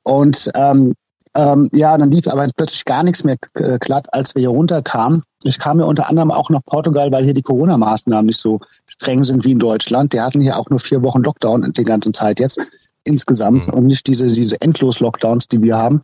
Und 0.03 0.49
ähm, 0.55 0.93
ähm, 1.35 1.69
ja, 1.71 1.97
dann 1.97 2.11
lief 2.11 2.27
aber 2.27 2.47
plötzlich 2.55 2.83
gar 2.85 3.03
nichts 3.03 3.23
mehr 3.23 3.37
äh, 3.53 3.79
glatt, 3.79 4.13
als 4.13 4.35
wir 4.35 4.41
hier 4.41 4.49
runterkamen. 4.49 5.23
Ich 5.43 5.59
kam 5.59 5.79
ja 5.79 5.85
unter 5.85 6.09
anderem 6.09 6.31
auch 6.31 6.49
nach 6.49 6.63
Portugal, 6.65 7.11
weil 7.11 7.23
hier 7.23 7.33
die 7.33 7.41
Corona-Maßnahmen 7.41 8.25
nicht 8.25 8.41
so 8.41 8.59
streng 8.85 9.23
sind 9.23 9.45
wie 9.45 9.51
in 9.51 9.59
Deutschland. 9.59 10.13
Die 10.13 10.21
hatten 10.21 10.41
hier 10.41 10.57
auch 10.57 10.69
nur 10.69 10.79
vier 10.79 11.01
Wochen 11.03 11.21
Lockdown 11.21 11.71
die 11.73 11.83
ganze 11.83 12.11
Zeit 12.11 12.39
jetzt 12.39 12.59
insgesamt 13.03 13.67
mhm. 13.67 13.73
und 13.73 13.85
nicht 13.87 14.07
diese, 14.07 14.31
diese 14.31 14.59
Endlos-Lockdowns, 14.61 15.47
die 15.47 15.61
wir 15.61 15.77
haben. 15.77 16.01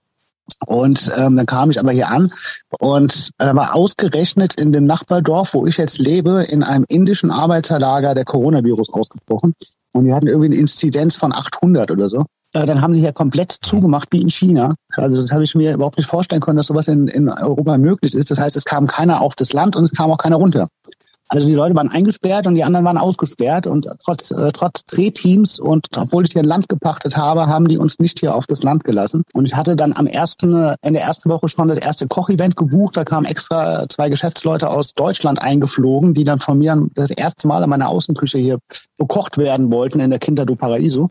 Und 0.66 1.12
ähm, 1.18 1.36
dann 1.36 1.46
kam 1.46 1.72
ich 1.72 1.80
aber 1.80 1.92
hier 1.92 2.10
an 2.10 2.32
und 2.80 3.32
da 3.38 3.54
war 3.54 3.76
ausgerechnet 3.76 4.56
in 4.60 4.72
dem 4.72 4.86
Nachbardorf, 4.86 5.54
wo 5.54 5.68
ich 5.68 5.78
jetzt 5.78 5.98
lebe, 5.98 6.44
in 6.44 6.64
einem 6.64 6.86
indischen 6.88 7.32
Arbeiterlager 7.32 8.16
der 8.16 8.24
Coronavirus 8.24 8.90
ausgebrochen. 8.94 9.56
Und 9.92 10.06
wir 10.06 10.16
hatten 10.16 10.28
irgendwie 10.28 10.48
eine 10.48 10.56
Inzidenz 10.56 11.18
von 11.18 11.34
800 11.34 11.92
oder 11.92 12.08
so. 12.08 12.26
Äh, 12.54 12.66
dann 12.66 12.82
haben 12.82 12.94
sie 12.94 13.02
ja 13.02 13.12
komplett 13.12 13.52
zugemacht 13.52 14.10
wie 14.12 14.22
in 14.22 14.30
China. 14.30 14.76
Also 14.94 15.18
das 15.18 15.32
habe 15.32 15.44
ich 15.44 15.56
mir 15.56 15.74
überhaupt 15.74 15.98
nicht 15.98 16.10
vorstellen 16.10 16.42
können, 16.42 16.58
dass 16.58 16.68
sowas 16.68 16.88
in, 16.88 17.08
in 17.08 17.30
Europa 17.30 17.78
möglich 17.78 18.16
ist. 18.16 18.32
Das 18.32 18.40
heißt, 18.40 18.56
es 18.56 18.66
kam 18.66 18.88
keiner 18.88 19.22
auf 19.22 19.36
das 19.36 19.54
Land 19.54 19.76
und 19.76 19.84
es 19.84 19.92
kam 19.92 20.12
auch 20.12 20.18
keiner 20.18 20.38
runter. 20.38 20.68
Also 21.30 21.46
die 21.46 21.56
Leute 21.56 21.76
waren 21.76 21.92
eingesperrt 21.92 22.48
und 22.48 22.56
die 22.56 22.64
anderen 22.64 22.86
waren 22.86 22.98
ausgesperrt 22.98 23.68
und 23.68 23.88
trotz, 24.04 24.32
äh, 24.32 24.52
trotz 24.54 24.86
Drehteams 24.86 25.60
und 25.60 25.88
obwohl 25.98 26.24
ich 26.24 26.32
hier 26.32 26.42
ein 26.42 26.48
Land 26.48 26.70
gepachtet 26.70 27.18
habe, 27.18 27.48
haben 27.48 27.68
die 27.68 27.78
uns 27.78 28.00
nicht 28.00 28.20
hier 28.20 28.34
auf 28.34 28.48
das 28.48 28.64
Land 28.64 28.86
gelassen. 28.86 29.24
Und 29.34 29.46
ich 29.46 29.54
hatte 29.54 29.76
dann 29.76 29.92
am 29.92 30.08
ersten, 30.08 30.74
in 30.82 30.94
der 30.94 31.04
ersten 31.04 31.30
Woche 31.30 31.50
schon 31.50 31.68
das 31.68 31.80
erste 31.80 32.08
Kochevent 32.08 32.56
gebucht. 32.56 32.96
Da 32.96 33.04
kamen 33.04 33.26
extra 33.26 33.90
zwei 33.90 34.08
Geschäftsleute 34.10 34.70
aus 34.70 34.94
Deutschland 34.94 35.42
eingeflogen, 35.42 36.14
die 36.14 36.24
dann 36.24 36.40
von 36.40 36.60
mir 36.60 36.88
das 36.96 37.12
erste 37.12 37.50
Mal 37.50 37.62
in 37.62 37.70
meiner 37.70 37.90
Außenküche 37.90 38.38
hier 38.38 38.60
bekocht 38.98 39.38
werden 39.38 39.70
wollten 39.70 40.00
in 40.00 40.12
der 40.12 40.20
Kinder 40.20 40.46
do 40.46 40.56
Paraiso. 40.56 41.10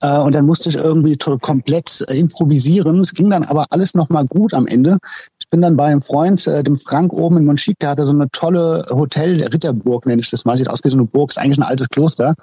Äh, 0.00 0.18
und 0.18 0.34
dann 0.34 0.46
musste 0.46 0.68
ich 0.68 0.76
irgendwie 0.76 1.16
komplett 1.16 2.04
äh, 2.08 2.18
improvisieren. 2.18 3.00
Es 3.00 3.14
ging 3.14 3.30
dann 3.30 3.44
aber 3.44 3.66
alles 3.70 3.94
nochmal 3.94 4.26
gut 4.26 4.52
am 4.54 4.66
Ende. 4.66 4.98
Ich 5.38 5.48
bin 5.48 5.62
dann 5.62 5.76
bei 5.76 5.86
einem 5.86 6.02
Freund, 6.02 6.46
äh, 6.46 6.62
dem 6.62 6.76
Frank 6.76 7.12
oben 7.12 7.38
in 7.38 7.44
Monchique, 7.44 7.78
der 7.80 7.90
hatte 7.90 8.04
so 8.04 8.12
eine 8.12 8.30
tolle 8.30 8.84
Hotel, 8.90 9.42
Ritterburg 9.42 10.06
nenne 10.06 10.20
ich 10.20 10.30
das 10.30 10.44
mal, 10.44 10.56
sieht 10.56 10.68
aus 10.68 10.80
wie 10.84 10.90
so 10.90 10.96
eine 10.96 11.06
Burg, 11.06 11.30
ist 11.30 11.38
eigentlich 11.38 11.58
ein 11.58 11.62
altes 11.62 11.88
Kloster. 11.88 12.34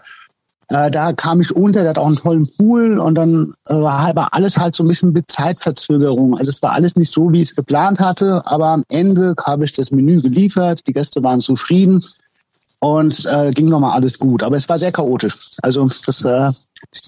Da 0.69 1.11
kam 1.13 1.41
ich 1.41 1.53
unter, 1.53 1.81
der 1.81 1.89
hat 1.89 1.97
auch 1.99 2.07
einen 2.07 2.15
tollen 2.15 2.49
Pool 2.57 2.97
und 2.97 3.15
dann 3.15 3.53
äh, 3.67 3.75
war 3.75 4.33
alles 4.33 4.57
halt 4.57 4.73
so 4.73 4.83
ein 4.83 4.87
bisschen 4.87 5.11
mit 5.11 5.29
Zeitverzögerung. 5.29 6.35
Also 6.37 6.49
es 6.49 6.63
war 6.63 6.71
alles 6.71 6.95
nicht 6.95 7.11
so, 7.11 7.31
wie 7.31 7.43
ich 7.43 7.49
es 7.49 7.55
geplant 7.55 7.99
hatte, 7.99 8.41
aber 8.45 8.67
am 8.67 8.83
Ende 8.87 9.35
habe 9.43 9.65
ich 9.65 9.73
das 9.73 9.91
Menü 9.91 10.21
geliefert, 10.21 10.87
die 10.87 10.93
Gäste 10.93 11.21
waren 11.21 11.41
zufrieden 11.41 12.01
und 12.83 13.25
äh, 13.27 13.51
ging 13.51 13.69
nochmal 13.69 13.93
alles 13.93 14.19
gut. 14.19 14.43
Aber 14.43 14.57
es 14.57 14.67
war 14.67 14.77
sehr 14.77 14.91
chaotisch. 14.91 15.55
Also 15.61 15.89
das, 16.05 16.25
äh, 16.25 16.51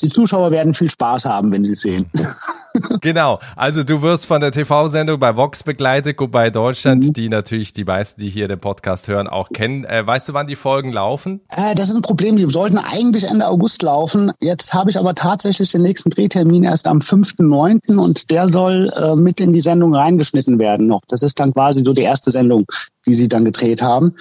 die 0.02 0.08
Zuschauer 0.08 0.52
werden 0.52 0.74
viel 0.74 0.90
Spaß 0.90 1.26
haben, 1.26 1.52
wenn 1.52 1.66
sie 1.66 1.74
es 1.74 1.82
sehen. 1.82 2.10
genau. 3.02 3.40
Also 3.58 3.84
du 3.84 4.02
wirst 4.02 4.26
von 4.26 4.40
der 4.40 4.54
TV-Sendung 4.54 5.20
bei 5.20 5.36
Vox 5.36 5.64
begleitet, 5.64 6.16
bei 6.32 6.50
Deutschland, 6.50 7.04
mhm. 7.04 7.14
die 7.14 7.28
natürlich 7.28 7.74
die 7.74 7.84
meisten, 7.84 8.22
die 8.22 8.30
hier 8.30 8.48
den 8.48 8.58
Podcast 8.58 9.10
hören, 9.10 9.28
auch 9.28 9.50
kennen. 9.50 9.84
Äh, 9.84 10.08
weißt 10.08 10.30
du, 10.30 10.34
wann 10.34 10.48
die 10.48 10.56
Folgen 10.56 10.94
laufen? 10.94 11.42
Äh, 11.50 11.76
das 11.76 11.90
ist 11.90 11.98
ein 11.98 12.02
Problem. 12.02 12.38
Die 12.38 12.50
sollten 12.50 12.78
eigentlich 12.78 13.26
Ende 13.26 13.46
August 13.46 13.82
laufen. 13.82 14.32
Jetzt 14.40 14.74
habe 14.74 14.90
ich 14.90 14.98
aber 14.98 15.14
tatsächlich 15.14 15.74
den 15.74 15.82
nächsten 15.82 16.10
Drehtermin 16.10 16.64
erst 16.64 16.88
am 16.88 17.00
5.9. 17.00 17.98
und 17.98 18.32
der 18.32 18.48
soll 18.48 18.90
äh, 18.96 19.18
mit 19.18 19.42
in 19.42 19.52
die 19.52 19.60
Sendung 19.60 19.94
reingeschnitten 19.94 20.58
werden 20.58 20.88
noch. 20.88 21.02
Das 21.10 21.22
ist 21.22 21.38
dann 21.38 21.54
quasi 21.54 21.84
so 21.84 21.92
die 21.92 22.04
erste 22.04 22.32
Sendung, 22.32 22.66
die 23.06 23.14
sie 23.14 23.28
dann 23.28 23.44
gedreht 23.44 23.82
haben. 23.82 24.14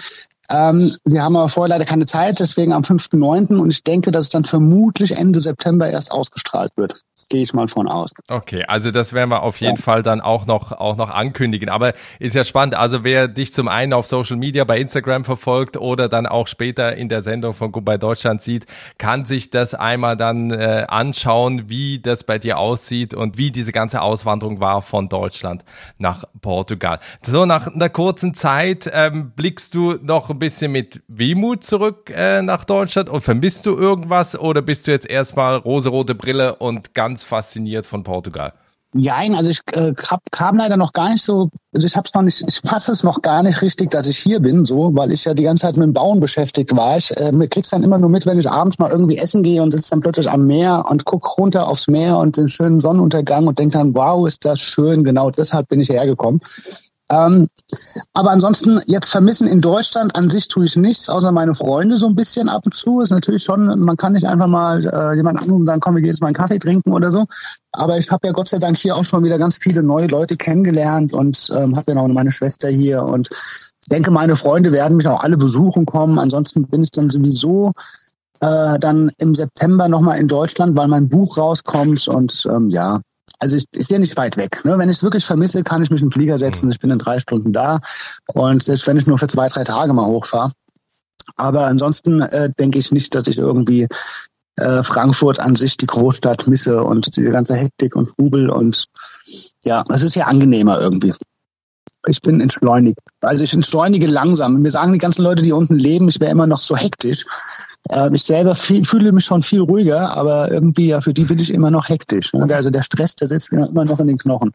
Ähm, 0.50 0.94
wir 1.04 1.22
haben 1.22 1.36
aber 1.36 1.48
vorher 1.48 1.70
leider 1.70 1.86
keine 1.86 2.06
Zeit, 2.06 2.38
deswegen 2.38 2.72
am 2.72 2.82
5.9. 2.82 3.56
und 3.56 3.70
ich 3.70 3.82
denke, 3.82 4.10
dass 4.10 4.26
es 4.26 4.30
dann 4.30 4.44
vermutlich 4.44 5.16
Ende 5.16 5.40
September 5.40 5.88
erst 5.88 6.12
ausgestrahlt 6.12 6.72
wird. 6.76 7.02
Das 7.16 7.28
gehe 7.28 7.42
ich 7.42 7.54
mal 7.54 7.68
von 7.68 7.88
aus. 7.88 8.10
Okay, 8.28 8.64
also 8.66 8.90
das 8.90 9.12
werden 9.14 9.30
wir 9.30 9.42
auf 9.42 9.60
jeden 9.60 9.76
ja. 9.76 9.82
Fall 9.82 10.02
dann 10.02 10.20
auch 10.20 10.46
noch, 10.46 10.72
auch 10.72 10.96
noch 10.96 11.10
ankündigen. 11.10 11.70
Aber 11.70 11.94
ist 12.18 12.34
ja 12.34 12.44
spannend. 12.44 12.74
Also 12.74 13.04
wer 13.04 13.28
dich 13.28 13.52
zum 13.52 13.68
einen 13.68 13.94
auf 13.94 14.06
Social 14.06 14.36
Media 14.36 14.64
bei 14.64 14.78
Instagram 14.78 15.24
verfolgt 15.24 15.78
oder 15.78 16.08
dann 16.08 16.26
auch 16.26 16.46
später 16.46 16.94
in 16.96 17.08
der 17.08 17.22
Sendung 17.22 17.54
von 17.54 17.72
Goodbye 17.72 17.98
Deutschland 17.98 18.42
sieht, 18.42 18.66
kann 18.98 19.24
sich 19.24 19.50
das 19.50 19.74
einmal 19.74 20.16
dann 20.16 20.50
äh, 20.50 20.84
anschauen, 20.88 21.68
wie 21.68 22.00
das 22.00 22.24
bei 22.24 22.38
dir 22.38 22.58
aussieht 22.58 23.14
und 23.14 23.38
wie 23.38 23.50
diese 23.50 23.72
ganze 23.72 24.02
Auswanderung 24.02 24.60
war 24.60 24.82
von 24.82 25.08
Deutschland 25.08 25.64
nach 25.96 26.24
Portugal. 26.42 26.98
So, 27.22 27.46
nach 27.46 27.68
einer 27.68 27.88
kurzen 27.88 28.34
Zeit 28.34 28.90
ähm, 28.92 29.32
blickst 29.34 29.74
du 29.74 29.94
noch 30.02 30.33
ein 30.34 30.38
bisschen 30.38 30.72
mit 30.72 31.02
Wehmut 31.08 31.64
zurück 31.64 32.10
äh, 32.14 32.42
nach 32.42 32.64
Deutschland 32.64 33.08
und 33.08 33.22
vermisst 33.22 33.66
du 33.66 33.76
irgendwas 33.76 34.38
oder 34.38 34.62
bist 34.62 34.86
du 34.86 34.90
jetzt 34.90 35.08
erstmal 35.08 35.56
rosarote 35.56 36.14
Brille 36.14 36.56
und 36.56 36.94
ganz 36.94 37.24
fasziniert 37.24 37.86
von 37.86 38.02
Portugal? 38.02 38.52
Nein, 38.96 39.34
also 39.34 39.50
ich 39.50 39.58
äh, 39.72 39.92
hab, 40.08 40.20
kam 40.30 40.56
leider 40.56 40.76
noch 40.76 40.92
gar 40.92 41.10
nicht 41.10 41.24
so, 41.24 41.50
also 41.74 41.84
ich 41.84 41.96
hab's 41.96 42.14
noch 42.14 42.22
nicht, 42.22 42.44
ich 42.46 42.60
fasse 42.64 42.92
es 42.92 43.02
noch 43.02 43.22
gar 43.22 43.42
nicht 43.42 43.60
richtig, 43.60 43.90
dass 43.90 44.06
ich 44.06 44.16
hier 44.18 44.38
bin, 44.38 44.64
so, 44.64 44.94
weil 44.94 45.10
ich 45.10 45.24
ja 45.24 45.34
die 45.34 45.42
ganze 45.42 45.62
Zeit 45.62 45.76
mit 45.76 45.86
dem 45.86 45.94
Bauen 45.94 46.20
beschäftigt 46.20 46.76
war. 46.76 46.96
Ich 46.96 47.10
äh, 47.10 47.32
krieg's 47.48 47.70
dann 47.70 47.82
immer 47.82 47.98
nur 47.98 48.08
mit, 48.08 48.24
wenn 48.24 48.38
ich 48.38 48.48
abends 48.48 48.78
mal 48.78 48.92
irgendwie 48.92 49.18
essen 49.18 49.42
gehe 49.42 49.60
und 49.60 49.72
sitze 49.72 49.90
dann 49.90 50.00
plötzlich 50.00 50.30
am 50.30 50.46
Meer 50.46 50.84
und 50.88 51.04
guck 51.06 51.36
runter 51.36 51.66
aufs 51.66 51.88
Meer 51.88 52.18
und 52.18 52.36
den 52.36 52.46
schönen 52.46 52.78
Sonnenuntergang 52.78 53.48
und 53.48 53.58
denk 53.58 53.72
dann, 53.72 53.96
wow, 53.96 54.28
ist 54.28 54.44
das 54.44 54.60
schön, 54.60 55.02
genau 55.02 55.28
deshalb 55.32 55.66
bin 55.68 55.80
ich 55.80 55.88
hergekommen. 55.88 56.40
Ähm, 57.10 57.48
aber 58.14 58.30
ansonsten 58.30 58.80
jetzt 58.86 59.10
vermissen 59.10 59.46
in 59.46 59.60
Deutschland 59.60 60.16
an 60.16 60.30
sich 60.30 60.48
tue 60.48 60.64
ich 60.64 60.76
nichts, 60.76 61.10
außer 61.10 61.32
meine 61.32 61.54
Freunde 61.54 61.98
so 61.98 62.06
ein 62.06 62.14
bisschen 62.14 62.48
ab 62.48 62.62
und 62.64 62.74
zu. 62.74 63.00
Ist 63.00 63.10
natürlich 63.10 63.44
schon, 63.44 63.78
man 63.80 63.96
kann 63.96 64.14
nicht 64.14 64.26
einfach 64.26 64.46
mal 64.46 64.84
äh, 64.86 65.16
jemand 65.16 65.40
anrufen 65.40 65.60
und 65.60 65.66
sagen, 65.66 65.80
komm, 65.80 65.94
wir 65.94 66.02
gehen 66.02 66.10
jetzt 66.10 66.20
mal 66.20 66.28
einen 66.28 66.36
Kaffee 66.36 66.58
trinken 66.58 66.92
oder 66.92 67.10
so. 67.10 67.26
Aber 67.72 67.98
ich 67.98 68.10
habe 68.10 68.26
ja 68.26 68.32
Gott 68.32 68.48
sei 68.48 68.58
Dank 68.58 68.76
hier 68.76 68.96
auch 68.96 69.04
schon 69.04 69.24
wieder 69.24 69.38
ganz 69.38 69.56
viele 69.56 69.82
neue 69.82 70.06
Leute 70.06 70.36
kennengelernt 70.36 71.12
und 71.12 71.50
ähm, 71.54 71.76
habe 71.76 71.92
ja 71.92 71.94
noch 71.94 72.08
meine 72.08 72.30
Schwester 72.30 72.68
hier 72.68 73.02
und 73.02 73.28
denke, 73.90 74.10
meine 74.10 74.36
Freunde 74.36 74.72
werden 74.72 74.96
mich 74.96 75.06
auch 75.06 75.22
alle 75.22 75.36
besuchen 75.36 75.84
kommen. 75.84 76.18
Ansonsten 76.18 76.66
bin 76.66 76.84
ich 76.84 76.90
dann 76.90 77.10
sowieso 77.10 77.72
äh, 78.40 78.78
dann 78.78 79.10
im 79.18 79.34
September 79.34 79.88
nochmal 79.88 80.18
in 80.18 80.28
Deutschland, 80.28 80.76
weil 80.76 80.88
mein 80.88 81.08
Buch 81.08 81.36
rauskommt 81.36 82.08
und 82.08 82.46
ähm, 82.50 82.70
ja, 82.70 83.00
also 83.38 83.56
ich, 83.56 83.66
ist 83.72 83.90
ja 83.90 83.98
nicht 83.98 84.16
weit 84.16 84.36
weg. 84.36 84.64
Ne? 84.64 84.78
Wenn 84.78 84.88
ich 84.88 84.98
es 84.98 85.02
wirklich 85.02 85.24
vermisse, 85.24 85.62
kann 85.62 85.82
ich 85.82 85.90
mich 85.90 86.00
in 86.00 86.08
den 86.08 86.12
Flieger 86.12 86.38
setzen. 86.38 86.66
Mhm. 86.66 86.72
Ich 86.72 86.80
bin 86.80 86.90
in 86.90 86.98
drei 86.98 87.20
Stunden 87.20 87.52
da. 87.52 87.80
Und 88.32 88.62
selbst 88.62 88.86
wenn 88.86 88.96
ich 88.96 89.06
nur 89.06 89.18
für 89.18 89.28
zwei, 89.28 89.48
drei 89.48 89.64
Tage 89.64 89.92
mal 89.92 90.06
hochfahre. 90.06 90.52
Aber 91.36 91.66
ansonsten 91.66 92.20
äh, 92.22 92.50
denke 92.58 92.78
ich 92.78 92.92
nicht, 92.92 93.14
dass 93.14 93.26
ich 93.26 93.38
irgendwie 93.38 93.88
äh, 94.56 94.82
Frankfurt 94.84 95.40
an 95.40 95.56
sich 95.56 95.76
die 95.76 95.86
Großstadt 95.86 96.46
misse 96.46 96.82
und 96.84 97.16
die 97.16 97.22
ganze 97.22 97.54
Hektik 97.54 97.96
und 97.96 98.12
Rubel 98.18 98.50
und 98.50 98.86
ja, 99.62 99.84
es 99.88 100.02
ist 100.02 100.14
ja 100.14 100.26
angenehmer 100.26 100.80
irgendwie. 100.80 101.14
Ich 102.06 102.20
bin 102.20 102.40
entschleunigt. 102.40 102.98
Also 103.22 103.44
ich 103.44 103.54
entschleunige 103.54 104.06
langsam. 104.06 104.60
Mir 104.60 104.70
sagen 104.70 104.92
die 104.92 104.98
ganzen 104.98 105.22
Leute, 105.22 105.42
die 105.42 105.52
unten 105.52 105.78
leben, 105.78 106.08
ich 106.08 106.20
wäre 106.20 106.30
immer 106.30 106.46
noch 106.46 106.60
so 106.60 106.76
hektisch. 106.76 107.24
Äh, 107.90 108.10
ich 108.14 108.24
selber 108.24 108.54
fühle 108.54 109.12
mich 109.12 109.24
schon 109.24 109.42
viel 109.42 109.60
ruhiger, 109.60 110.16
aber 110.16 110.50
irgendwie 110.50 110.88
ja 110.88 111.00
für 111.00 111.12
die 111.12 111.24
bin 111.24 111.38
ich 111.38 111.52
immer 111.52 111.70
noch 111.70 111.88
hektisch. 111.88 112.32
Ne? 112.32 112.46
Also 112.54 112.70
der 112.70 112.82
Stress, 112.82 113.14
der 113.14 113.28
sitzt 113.28 113.52
mir 113.52 113.66
immer 113.68 113.84
noch 113.84 114.00
in 114.00 114.06
den 114.06 114.18
Knochen. 114.18 114.54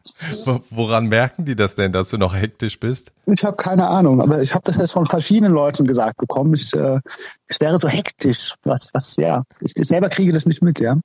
Woran 0.70 1.08
merken 1.08 1.46
die 1.46 1.56
das 1.56 1.76
denn, 1.76 1.92
dass 1.92 2.10
du 2.10 2.18
noch 2.18 2.36
hektisch 2.36 2.80
bist? 2.80 3.12
Ich 3.28 3.44
habe 3.44 3.58
keine 3.58 3.88
Ahnung, 3.88 4.22
aber 4.22 4.42
ich 4.42 4.54
habe 4.54 4.64
das 4.66 4.78
jetzt 4.78 4.94
von 4.94 5.06
verschiedenen 5.06 5.54
Leuten 5.54 5.86
gesagt 5.86 6.18
bekommen. 6.18 6.54
Ich, 6.56 6.74
äh, 6.74 7.00
ich 7.48 7.60
wäre 7.62 7.78
so 7.80 7.88
hektisch. 7.88 8.56
Was, 8.64 8.90
was, 8.94 9.16
ja, 9.18 9.44
ich, 9.62 9.76
ich 9.76 9.88
selber 9.88 10.10
kriege 10.10 10.32
das 10.32 10.46
nicht 10.46 10.62
mit, 10.64 10.80
ja. 10.80 10.98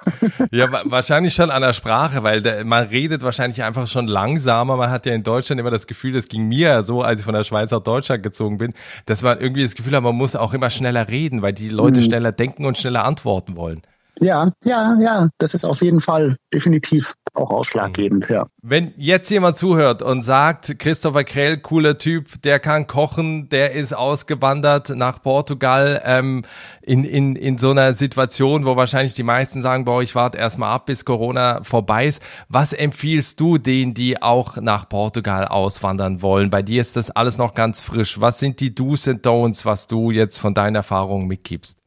ja, 0.52 0.68
wahrscheinlich 0.84 1.34
schon 1.34 1.50
an 1.50 1.62
der 1.62 1.72
Sprache, 1.72 2.22
weil 2.22 2.42
der, 2.42 2.64
man 2.64 2.86
redet 2.86 3.22
wahrscheinlich 3.22 3.62
einfach 3.64 3.86
schon 3.86 4.06
langsamer. 4.06 4.76
Man 4.76 4.90
hat 4.90 5.06
ja 5.06 5.14
in 5.14 5.22
Deutschland 5.22 5.60
immer 5.60 5.70
das 5.70 5.86
Gefühl, 5.86 6.12
das 6.12 6.28
ging 6.28 6.48
mir 6.48 6.82
so, 6.82 7.02
als 7.02 7.20
ich 7.20 7.24
von 7.24 7.34
der 7.34 7.44
Schweiz 7.44 7.70
nach 7.70 7.82
Deutschland 7.82 8.22
gezogen 8.22 8.58
bin, 8.58 8.74
dass 9.06 9.22
man 9.22 9.40
irgendwie 9.40 9.64
das 9.64 9.74
Gefühl 9.74 9.96
hat, 9.96 10.02
man 10.02 10.14
muss 10.14 10.36
auch 10.36 10.54
immer 10.54 10.70
schneller 10.70 11.08
reden, 11.08 11.42
weil 11.42 11.47
die 11.52 11.68
Leute 11.68 12.00
mhm. 12.00 12.04
schneller 12.04 12.32
denken 12.32 12.64
und 12.64 12.78
schneller 12.78 13.04
antworten 13.04 13.56
wollen. 13.56 13.82
Ja, 14.20 14.52
ja, 14.64 14.96
ja, 15.00 15.28
das 15.38 15.54
ist 15.54 15.64
auf 15.64 15.80
jeden 15.80 16.00
Fall 16.00 16.36
definitiv. 16.52 17.14
Auch 17.38 17.50
ausschlaggebend, 17.50 18.28
ja. 18.28 18.46
Wenn 18.62 18.92
jetzt 18.96 19.30
jemand 19.30 19.56
zuhört 19.56 20.02
und 20.02 20.22
sagt, 20.22 20.78
Christopher 20.78 21.24
Krell, 21.24 21.58
cooler 21.58 21.96
Typ, 21.96 22.42
der 22.42 22.58
kann 22.58 22.86
kochen, 22.86 23.48
der 23.48 23.72
ist 23.72 23.94
ausgewandert 23.94 24.90
nach 24.90 25.22
Portugal, 25.22 26.02
ähm, 26.04 26.44
in, 26.82 27.04
in, 27.04 27.36
in 27.36 27.58
so 27.58 27.70
einer 27.70 27.92
Situation, 27.92 28.66
wo 28.66 28.76
wahrscheinlich 28.76 29.14
die 29.14 29.22
meisten 29.22 29.62
sagen, 29.62 29.84
boah, 29.84 30.02
ich 30.02 30.14
warte 30.14 30.38
erstmal 30.38 30.72
ab, 30.72 30.86
bis 30.86 31.04
Corona 31.04 31.60
vorbei 31.62 32.06
ist. 32.06 32.22
Was 32.48 32.72
empfiehlst 32.72 33.40
du 33.40 33.58
denen, 33.58 33.94
die 33.94 34.20
auch 34.20 34.56
nach 34.56 34.88
Portugal 34.88 35.46
auswandern 35.46 36.22
wollen? 36.22 36.50
Bei 36.50 36.62
dir 36.62 36.80
ist 36.80 36.96
das 36.96 37.10
alles 37.10 37.38
noch 37.38 37.54
ganz 37.54 37.80
frisch. 37.80 38.20
Was 38.20 38.38
sind 38.38 38.60
die 38.60 38.74
Do's 38.74 39.08
and 39.08 39.24
Don'ts, 39.24 39.64
was 39.64 39.86
du 39.86 40.10
jetzt 40.10 40.38
von 40.38 40.54
deinen 40.54 40.74
Erfahrungen 40.74 41.26
mitgibst? 41.26 41.77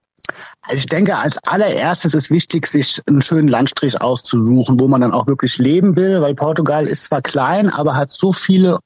Also 0.62 0.78
ich 0.78 0.86
denke, 0.86 1.18
als 1.18 1.38
allererstes 1.48 2.14
ist 2.14 2.30
wichtig, 2.30 2.68
sich 2.68 3.02
einen 3.08 3.22
schönen 3.22 3.48
Landstrich 3.48 4.00
auszusuchen, 4.02 4.80
wo 4.80 4.88
man 4.88 5.02
dann 5.02 5.12
auch 5.12 5.28
wirklich 5.28 5.58
leben 5.58 5.96
will, 5.96 6.22
weil 6.22 6.36
Portugal 6.36 6.88
ist 6.88 7.06
zwar 7.06 7.22
klein, 7.22 7.70
aber 7.70 7.96
hat 7.96 8.12
so 8.12 8.34
viele 8.34 8.80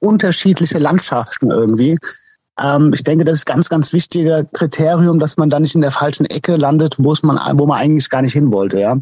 unterschiedliche 0.00 0.78
Landschaften 0.78 1.50
irgendwie. 1.50 1.98
Ähm, 2.60 2.92
ich 2.94 3.02
denke, 3.02 3.24
das 3.24 3.38
ist 3.38 3.46
ganz, 3.46 3.68
ganz 3.68 3.92
wichtiger 3.92 4.44
Kriterium, 4.44 5.18
dass 5.18 5.36
man 5.36 5.50
da 5.50 5.58
nicht 5.58 5.74
in 5.74 5.80
der 5.80 5.90
falschen 5.90 6.26
Ecke 6.26 6.56
landet, 6.56 6.96
wo 6.98 7.14
man, 7.22 7.38
wo 7.58 7.66
man 7.66 7.78
eigentlich 7.78 8.10
gar 8.10 8.22
nicht 8.22 8.34
hin 8.34 8.52
wollte, 8.52 8.78
ja. 8.78 8.96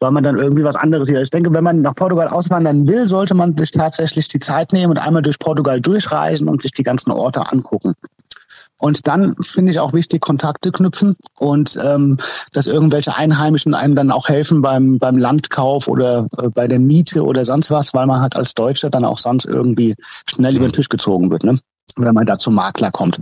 Weil 0.00 0.10
man 0.10 0.24
dann 0.24 0.38
irgendwie 0.38 0.64
was 0.64 0.76
anderes 0.76 1.06
sieht. 1.06 1.16
Ich 1.16 1.30
denke, 1.30 1.52
wenn 1.52 1.62
man 1.62 1.80
nach 1.80 1.94
Portugal 1.94 2.28
auswandern 2.28 2.88
will, 2.88 3.06
sollte 3.06 3.34
man 3.34 3.56
sich 3.56 3.70
tatsächlich 3.70 4.26
die 4.28 4.40
Zeit 4.40 4.72
nehmen 4.72 4.90
und 4.90 4.98
einmal 4.98 5.22
durch 5.22 5.38
Portugal 5.38 5.80
durchreisen 5.80 6.48
und 6.48 6.60
sich 6.60 6.72
die 6.72 6.82
ganzen 6.82 7.12
Orte 7.12 7.50
angucken. 7.50 7.94
Und 8.82 9.06
dann 9.06 9.36
finde 9.40 9.70
ich 9.70 9.78
auch 9.78 9.92
wichtig, 9.92 10.20
Kontakte 10.20 10.72
knüpfen 10.72 11.16
und 11.38 11.78
ähm, 11.80 12.18
dass 12.52 12.66
irgendwelche 12.66 13.14
Einheimischen 13.14 13.74
einem 13.74 13.94
dann 13.94 14.10
auch 14.10 14.28
helfen 14.28 14.60
beim, 14.60 14.98
beim 14.98 15.18
Landkauf 15.18 15.86
oder 15.86 16.26
äh, 16.36 16.48
bei 16.48 16.66
der 16.66 16.80
Miete 16.80 17.22
oder 17.22 17.44
sonst 17.44 17.70
was, 17.70 17.94
weil 17.94 18.06
man 18.06 18.20
halt 18.20 18.34
als 18.34 18.54
Deutscher 18.54 18.90
dann 18.90 19.04
auch 19.04 19.18
sonst 19.18 19.44
irgendwie 19.44 19.94
schnell 20.26 20.56
über 20.56 20.66
den 20.66 20.72
Tisch 20.72 20.88
gezogen 20.88 21.30
wird, 21.30 21.44
ne? 21.44 21.60
wenn 21.94 22.12
man 22.12 22.26
da 22.26 22.38
zum 22.38 22.56
Makler 22.56 22.90
kommt. 22.90 23.20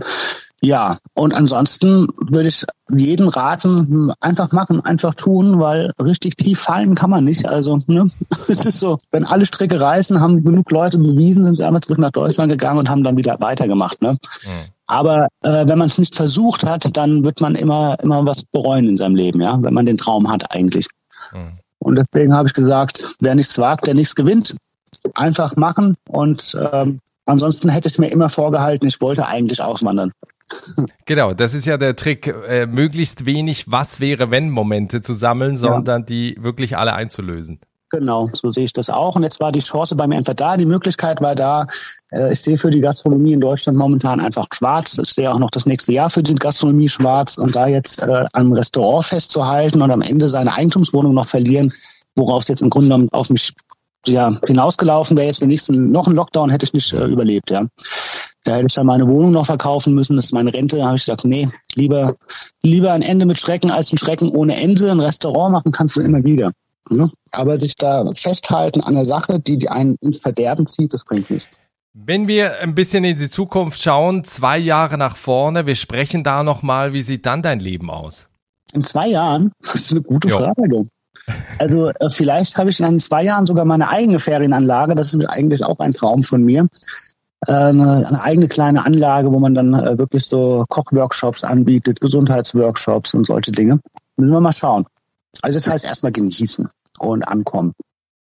Ja, 0.61 0.97
und 1.13 1.31
ansonsten 1.31 2.07
würde 2.17 2.49
ich 2.49 2.65
jeden 2.89 3.29
raten, 3.29 4.11
einfach 4.19 4.51
machen, 4.51 4.83
einfach 4.83 5.13
tun, 5.13 5.59
weil 5.59 5.91
richtig 6.01 6.37
tief 6.37 6.59
fallen 6.59 6.95
kann 6.95 7.11
man 7.11 7.23
nicht. 7.23 7.47
Also 7.47 7.83
ne, 7.85 8.09
es 8.47 8.65
ist 8.65 8.79
so, 8.79 8.97
wenn 9.11 9.25
alle 9.25 9.45
Strecke 9.45 9.79
reißen, 9.79 10.19
haben 10.21 10.43
genug 10.43 10.71
Leute 10.71 10.97
bewiesen, 10.97 11.43
sind 11.43 11.57
sie 11.57 11.63
einmal 11.63 11.81
zurück 11.81 11.99
nach 11.99 12.11
Deutschland 12.11 12.51
gegangen 12.51 12.79
und 12.79 12.89
haben 12.89 13.03
dann 13.03 13.17
wieder 13.17 13.39
weitergemacht. 13.39 14.01
Ne? 14.01 14.13
Mhm. 14.43 14.71
Aber 14.91 15.29
äh, 15.41 15.65
wenn 15.67 15.77
man 15.77 15.87
es 15.87 15.97
nicht 15.97 16.15
versucht 16.15 16.65
hat, 16.65 16.97
dann 16.97 17.23
wird 17.23 17.39
man 17.39 17.55
immer, 17.55 17.97
immer 18.01 18.25
was 18.25 18.43
bereuen 18.43 18.89
in 18.89 18.97
seinem 18.97 19.15
Leben, 19.15 19.39
ja, 19.39 19.57
wenn 19.63 19.73
man 19.73 19.85
den 19.85 19.95
Traum 19.95 20.29
hat 20.29 20.53
eigentlich. 20.53 20.87
Mhm. 21.31 21.47
Und 21.79 21.95
deswegen 21.95 22.33
habe 22.33 22.49
ich 22.49 22.53
gesagt, 22.53 23.15
wer 23.21 23.33
nichts 23.33 23.57
wagt, 23.57 23.87
der 23.87 23.93
nichts 23.93 24.15
gewinnt. 24.15 24.57
Einfach 25.13 25.55
machen. 25.55 25.95
Und 26.09 26.57
ähm, 26.73 26.99
ansonsten 27.25 27.69
hätte 27.69 27.87
ich 27.87 27.99
mir 27.99 28.09
immer 28.09 28.27
vorgehalten, 28.27 28.85
ich 28.85 28.99
wollte 28.99 29.25
eigentlich 29.25 29.61
auswandern. 29.61 30.11
Genau, 31.05 31.33
das 31.33 31.53
ist 31.53 31.65
ja 31.65 31.77
der 31.77 31.95
Trick, 31.95 32.27
äh, 32.27 32.65
möglichst 32.65 33.25
wenig 33.25 33.71
Was 33.71 34.01
wäre 34.01 34.31
wenn 34.31 34.49
Momente 34.49 34.99
zu 34.99 35.13
sammeln, 35.13 35.55
sondern 35.55 36.01
ja. 36.01 36.05
die 36.05 36.37
wirklich 36.39 36.77
alle 36.77 36.93
einzulösen. 36.93 37.61
Genau, 37.91 38.29
so 38.31 38.49
sehe 38.49 38.63
ich 38.63 38.71
das 38.71 38.89
auch. 38.89 39.17
Und 39.17 39.23
jetzt 39.23 39.41
war 39.41 39.51
die 39.51 39.59
Chance 39.59 39.97
bei 39.97 40.07
mir 40.07 40.15
einfach 40.15 40.33
da, 40.33 40.55
die 40.55 40.65
Möglichkeit 40.65 41.19
war 41.19 41.35
da. 41.35 41.67
Äh, 42.09 42.31
ich 42.31 42.41
sehe 42.41 42.57
für 42.57 42.69
die 42.69 42.79
Gastronomie 42.79 43.33
in 43.33 43.41
Deutschland 43.41 43.77
momentan 43.77 44.21
einfach 44.21 44.47
schwarz. 44.53 44.97
Ich 44.97 45.13
sehe 45.13 45.29
auch 45.29 45.39
noch 45.39 45.51
das 45.51 45.65
nächste 45.65 45.91
Jahr 45.91 46.09
für 46.09 46.23
die 46.23 46.35
Gastronomie 46.35 46.87
schwarz. 46.87 47.37
Und 47.37 47.53
da 47.53 47.67
jetzt 47.67 48.01
äh, 48.01 48.25
am 48.31 48.53
Restaurant 48.53 49.05
festzuhalten 49.05 49.81
und 49.81 49.91
am 49.91 50.01
Ende 50.01 50.29
seine 50.29 50.53
Eigentumswohnung 50.53 51.13
noch 51.13 51.27
verlieren, 51.27 51.73
worauf 52.15 52.43
es 52.43 52.47
jetzt 52.47 52.61
im 52.61 52.69
Grunde 52.69 52.87
genommen 52.87 53.09
auf 53.11 53.29
mich 53.29 53.53
ja, 54.07 54.33
hinausgelaufen 54.47 55.15
wäre 55.15 55.27
jetzt 55.27 55.41
der 55.41 55.47
nächsten 55.47 55.91
noch 55.91 56.07
ein 56.07 56.15
Lockdown, 56.15 56.49
hätte 56.49 56.65
ich 56.65 56.73
nicht 56.73 56.91
äh, 56.93 57.05
überlebt, 57.05 57.51
ja. 57.51 57.65
Da 58.43 58.55
hätte 58.55 58.65
ich 58.67 58.73
dann 58.73 58.87
meine 58.87 59.07
Wohnung 59.07 59.31
noch 59.31 59.45
verkaufen 59.45 59.93
müssen, 59.93 60.15
das 60.15 60.25
ist 60.25 60.33
meine 60.33 60.53
Rente. 60.53 60.77
Da 60.77 60.87
habe 60.87 60.95
ich 60.95 61.03
gesagt, 61.03 61.25
nee, 61.25 61.49
lieber, 61.75 62.15
lieber 62.63 62.93
ein 62.93 63.03
Ende 63.03 63.25
mit 63.25 63.37
Schrecken 63.37 63.69
als 63.69 63.91
ein 63.91 63.99
Schrecken 63.99 64.29
ohne 64.29 64.55
Ende. 64.55 64.89
Ein 64.89 64.99
Restaurant 64.99 65.51
machen 65.51 65.71
kannst 65.71 65.95
du 65.95 66.01
immer 66.01 66.23
wieder. 66.23 66.51
Ne? 66.89 67.09
Aber 67.31 67.59
sich 67.59 67.75
da 67.75 68.09
festhalten 68.15 68.81
an 68.81 68.95
der 68.95 69.05
Sache, 69.05 69.39
die, 69.39 69.57
die 69.57 69.69
einen 69.69 69.95
ins 70.01 70.19
Verderben 70.19 70.67
zieht, 70.67 70.93
das 70.93 71.05
bringt 71.05 71.29
nichts. 71.29 71.59
Wenn 71.93 72.27
wir 72.27 72.59
ein 72.61 72.73
bisschen 72.73 73.03
in 73.03 73.17
die 73.17 73.29
Zukunft 73.29 73.81
schauen, 73.81 74.23
zwei 74.23 74.57
Jahre 74.57 74.97
nach 74.97 75.17
vorne, 75.17 75.67
wir 75.67 75.75
sprechen 75.75 76.23
da 76.23 76.43
nochmal, 76.43 76.93
wie 76.93 77.01
sieht 77.01 77.25
dann 77.25 77.41
dein 77.41 77.59
Leben 77.59 77.89
aus? 77.89 78.29
In 78.73 78.83
zwei 78.83 79.07
Jahren? 79.07 79.51
Das 79.61 79.75
ist 79.75 79.91
eine 79.91 80.01
gute 80.01 80.29
jo. 80.29 80.37
Frage. 80.37 80.87
Also 81.59 81.89
äh, 81.89 82.09
vielleicht 82.09 82.57
habe 82.57 82.69
ich 82.69 82.79
in 82.79 82.99
zwei 82.99 83.23
Jahren 83.23 83.45
sogar 83.45 83.65
meine 83.65 83.89
eigene 83.89 84.19
Ferienanlage. 84.19 84.95
Das 84.95 85.13
ist 85.13 85.25
eigentlich 85.25 85.63
auch 85.63 85.79
ein 85.79 85.93
Traum 85.93 86.23
von 86.23 86.43
mir. 86.43 86.67
Äh, 87.47 87.51
eine, 87.51 88.07
eine, 88.07 88.21
eigene 88.21 88.47
kleine 88.47 88.85
Anlage, 88.85 89.31
wo 89.31 89.39
man 89.39 89.53
dann 89.53 89.73
äh, 89.73 89.97
wirklich 89.97 90.25
so 90.25 90.65
Kochworkshops 90.69 91.43
anbietet, 91.43 91.99
Gesundheitsworkshops 92.01 93.13
und 93.13 93.27
solche 93.27 93.51
Dinge. 93.51 93.79
Müssen 94.17 94.31
wir 94.31 94.41
mal 94.41 94.53
schauen. 94.53 94.85
Also 95.41 95.57
das 95.57 95.67
heißt 95.67 95.85
erstmal 95.85 96.11
genießen 96.11 96.69
und 96.99 97.23
ankommen. 97.23 97.73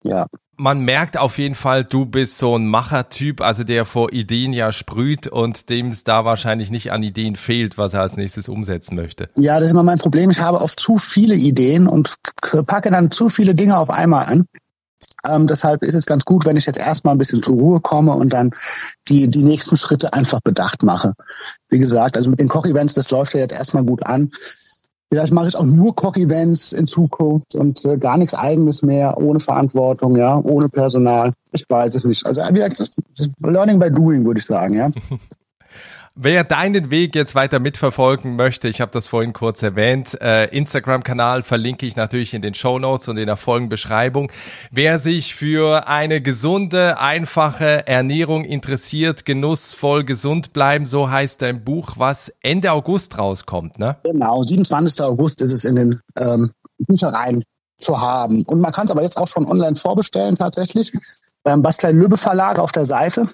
Ja. 0.03 0.27
Man 0.57 0.81
merkt 0.81 1.17
auf 1.17 1.37
jeden 1.37 1.55
Fall, 1.55 1.83
du 1.83 2.05
bist 2.05 2.37
so 2.37 2.55
ein 2.55 2.67
Machertyp, 2.67 3.41
also 3.41 3.63
der 3.63 3.85
vor 3.85 4.13
Ideen 4.13 4.53
ja 4.53 4.71
sprüht 4.71 5.27
und 5.27 5.69
dem 5.69 5.89
es 5.89 6.03
da 6.03 6.23
wahrscheinlich 6.23 6.69
nicht 6.69 6.91
an 6.91 7.01
Ideen 7.01 7.35
fehlt, 7.35 7.77
was 7.77 7.93
er 7.93 8.01
als 8.01 8.15
nächstes 8.15 8.47
umsetzen 8.47 8.95
möchte. 8.95 9.29
Ja, 9.37 9.59
das 9.59 9.67
ist 9.67 9.71
immer 9.71 9.83
mein 9.83 9.97
Problem. 9.97 10.29
Ich 10.29 10.39
habe 10.39 10.61
oft 10.61 10.79
zu 10.79 10.97
viele 10.97 11.35
Ideen 11.35 11.87
und 11.87 12.13
packe 12.67 12.91
dann 12.91 13.11
zu 13.11 13.29
viele 13.29 13.55
Dinge 13.55 13.77
auf 13.77 13.89
einmal 13.89 14.25
an. 14.25 14.45
Ähm, 15.25 15.47
deshalb 15.47 15.83
ist 15.83 15.95
es 15.95 16.05
ganz 16.05 16.25
gut, 16.25 16.45
wenn 16.45 16.57
ich 16.57 16.65
jetzt 16.65 16.77
erstmal 16.77 17.15
ein 17.15 17.17
bisschen 17.17 17.41
zur 17.41 17.55
Ruhe 17.55 17.79
komme 17.79 18.13
und 18.13 18.31
dann 18.33 18.51
die, 19.07 19.29
die 19.29 19.43
nächsten 19.43 19.77
Schritte 19.77 20.13
einfach 20.13 20.41
bedacht 20.41 20.83
mache. 20.83 21.13
Wie 21.69 21.79
gesagt, 21.79 22.17
also 22.17 22.29
mit 22.29 22.39
den 22.39 22.47
Kochevents, 22.47 22.93
das 22.93 23.09
läuft 23.09 23.33
ja 23.33 23.39
jetzt 23.39 23.53
erstmal 23.53 23.83
gut 23.83 24.05
an. 24.05 24.31
Vielleicht 25.11 25.33
mache 25.33 25.49
ich 25.49 25.57
auch 25.57 25.65
nur 25.65 25.93
Koch-Events 25.93 26.71
in 26.71 26.87
Zukunft 26.87 27.53
und 27.55 27.83
äh, 27.83 27.97
gar 27.97 28.17
nichts 28.17 28.33
Eigenes 28.33 28.81
mehr, 28.81 29.17
ohne 29.17 29.41
Verantwortung, 29.41 30.15
ja, 30.15 30.37
ohne 30.37 30.69
Personal. 30.69 31.33
Ich 31.51 31.65
weiß 31.69 31.95
es 31.95 32.05
nicht. 32.05 32.25
Also 32.25 32.41
wie 32.41 32.61
gesagt, 32.69 32.95
Learning 33.41 33.77
by 33.77 33.91
Doing, 33.91 34.25
würde 34.25 34.39
ich 34.39 34.45
sagen, 34.45 34.73
ja. 34.75 34.89
Wer 36.15 36.43
deinen 36.43 36.91
Weg 36.91 37.15
jetzt 37.15 37.35
weiter 37.35 37.59
mitverfolgen 37.59 38.35
möchte, 38.35 38.67
ich 38.67 38.81
habe 38.81 38.91
das 38.91 39.07
vorhin 39.07 39.31
kurz 39.31 39.63
erwähnt, 39.63 40.19
äh, 40.19 40.47
Instagram-Kanal 40.47 41.41
verlinke 41.41 41.85
ich 41.85 41.95
natürlich 41.95 42.33
in 42.33 42.41
den 42.41 42.53
Show 42.53 42.79
Notes 42.79 43.07
und 43.07 43.17
in 43.17 43.27
der 43.27 43.37
Folgenbeschreibung. 43.37 44.29
Wer 44.71 44.97
sich 44.97 45.33
für 45.33 45.87
eine 45.87 46.19
gesunde, 46.19 46.99
einfache 46.99 47.87
Ernährung 47.87 48.43
interessiert, 48.43 49.23
genussvoll 49.23 50.03
gesund 50.03 50.51
bleiben, 50.51 50.85
so 50.85 51.09
heißt 51.09 51.41
dein 51.41 51.63
Buch, 51.63 51.93
was 51.95 52.33
Ende 52.41 52.73
August 52.73 53.17
rauskommt, 53.17 53.79
ne? 53.79 53.95
Genau, 54.03 54.43
27. 54.43 55.01
August 55.05 55.41
ist 55.41 55.53
es 55.53 55.63
in 55.63 55.77
den 55.77 56.01
ähm, 56.19 56.51
Büchereien 56.79 57.41
zu 57.79 58.01
haben. 58.01 58.43
Und 58.47 58.59
man 58.59 58.73
kann 58.73 58.83
es 58.83 58.91
aber 58.91 59.01
jetzt 59.01 59.17
auch 59.17 59.29
schon 59.29 59.45
online 59.45 59.77
vorbestellen 59.77 60.35
tatsächlich 60.35 60.91
beim 61.43 61.61
Bastlein 61.61 61.97
Lübbe 61.97 62.17
Verlag 62.17 62.59
auf 62.59 62.73
der 62.73 62.85
Seite. 62.85 63.27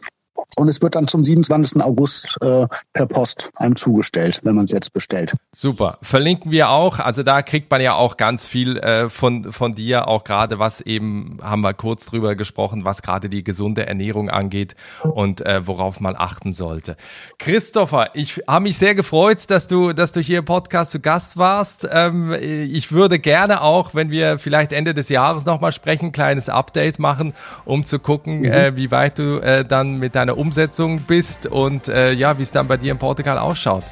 Und 0.55 0.69
es 0.69 0.81
wird 0.81 0.95
dann 0.95 1.07
zum 1.07 1.23
27. 1.23 1.81
August 1.81 2.35
äh, 2.41 2.67
per 2.93 3.05
Post 3.05 3.51
einem 3.55 3.75
zugestellt, 3.75 4.39
wenn 4.43 4.55
man 4.55 4.65
es 4.65 4.71
jetzt 4.71 4.93
bestellt. 4.93 5.35
Super. 5.53 5.97
Verlinken 6.01 6.51
wir 6.51 6.69
auch. 6.69 6.99
Also 6.99 7.21
da 7.21 7.41
kriegt 7.41 7.69
man 7.69 7.81
ja 7.81 7.93
auch 7.93 8.17
ganz 8.17 8.45
viel 8.45 8.77
äh, 8.77 9.09
von, 9.09 9.51
von 9.51 9.75
dir, 9.75 10.07
auch 10.07 10.23
gerade 10.23 10.57
was 10.57 10.81
eben, 10.81 11.37
haben 11.43 11.61
wir 11.61 11.73
kurz 11.73 12.05
drüber 12.05 12.35
gesprochen, 12.35 12.85
was 12.85 13.01
gerade 13.01 13.29
die 13.29 13.43
gesunde 13.43 13.85
Ernährung 13.85 14.29
angeht 14.29 14.75
und 15.03 15.45
äh, 15.45 15.65
worauf 15.67 15.99
man 15.99 16.15
achten 16.17 16.53
sollte. 16.53 16.97
Christopher, 17.37 18.09
ich 18.15 18.41
habe 18.47 18.63
mich 18.63 18.77
sehr 18.77 18.95
gefreut, 18.95 19.49
dass 19.49 19.67
du, 19.67 19.93
dass 19.93 20.11
du 20.11 20.21
hier 20.21 20.39
im 20.39 20.45
Podcast 20.45 20.91
zu 20.91 20.99
Gast 20.99 21.37
warst. 21.37 21.87
Ähm, 21.91 22.33
ich 22.33 22.91
würde 22.91 23.19
gerne 23.19 23.61
auch, 23.61 23.93
wenn 23.93 24.09
wir 24.09 24.39
vielleicht 24.39 24.73
Ende 24.73 24.93
des 24.93 25.09
Jahres 25.09 25.45
nochmal 25.45 25.71
sprechen, 25.71 26.11
kleines 26.11 26.49
Update 26.49 26.99
machen, 26.99 27.33
um 27.65 27.85
zu 27.85 27.99
gucken, 27.99 28.39
mhm. 28.39 28.45
äh, 28.45 28.75
wie 28.75 28.91
weit 28.91 29.19
du 29.19 29.39
äh, 29.39 29.63
dann 29.63 29.97
mit 29.97 30.15
deiner 30.15 30.26
deiner 30.27 30.37
Umsetzung 30.37 31.01
bist 31.01 31.47
und 31.47 31.87
äh, 31.87 32.11
ja, 32.11 32.37
wie 32.37 32.43
es 32.43 32.51
dann 32.51 32.67
bei 32.67 32.77
dir 32.77 32.91
in 32.91 32.97
Portugal 32.97 33.37
ausschaut. 33.37 33.83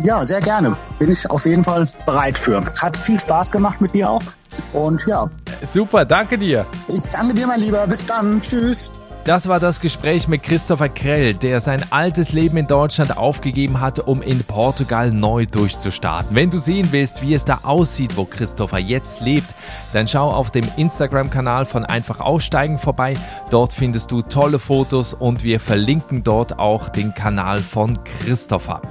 Ja, 0.00 0.24
sehr 0.24 0.40
gerne. 0.40 0.76
Bin 0.98 1.10
ich 1.10 1.30
auf 1.30 1.44
jeden 1.44 1.62
Fall 1.62 1.88
bereit 2.06 2.38
für. 2.38 2.64
Hat 2.80 2.96
viel 2.96 3.20
Spaß 3.20 3.50
gemacht 3.50 3.80
mit 3.80 3.92
dir 3.92 4.08
auch. 4.08 4.22
Und 4.72 5.06
ja. 5.06 5.30
Super, 5.62 6.04
danke 6.04 6.38
dir. 6.38 6.66
Ich 6.88 7.04
danke 7.04 7.34
dir, 7.34 7.46
mein 7.46 7.60
Lieber. 7.60 7.86
Bis 7.86 8.04
dann. 8.06 8.40
Tschüss. 8.40 8.90
Das 9.24 9.46
war 9.46 9.60
das 9.60 9.80
Gespräch 9.80 10.26
mit 10.26 10.42
Christopher 10.42 10.88
Krell, 10.88 11.34
der 11.34 11.60
sein 11.60 11.84
altes 11.90 12.32
Leben 12.32 12.56
in 12.56 12.66
Deutschland 12.66 13.16
aufgegeben 13.16 13.80
hat, 13.80 14.00
um 14.00 14.20
in 14.20 14.42
Portugal 14.42 15.12
neu 15.12 15.46
durchzustarten. 15.46 16.34
Wenn 16.34 16.50
du 16.50 16.58
sehen 16.58 16.88
willst, 16.90 17.22
wie 17.22 17.32
es 17.32 17.44
da 17.44 17.60
aussieht, 17.62 18.16
wo 18.16 18.24
Christopher 18.24 18.80
jetzt 18.80 19.20
lebt, 19.20 19.54
dann 19.92 20.08
schau 20.08 20.28
auf 20.28 20.50
dem 20.50 20.64
Instagram-Kanal 20.76 21.66
von 21.66 21.84
Einfach 21.84 22.18
Aussteigen 22.18 22.78
vorbei. 22.78 23.14
Dort 23.50 23.72
findest 23.72 24.10
du 24.10 24.22
tolle 24.22 24.58
Fotos 24.58 25.14
und 25.14 25.44
wir 25.44 25.60
verlinken 25.60 26.24
dort 26.24 26.58
auch 26.58 26.88
den 26.88 27.14
Kanal 27.14 27.60
von 27.60 28.02
Christopher. 28.02 28.82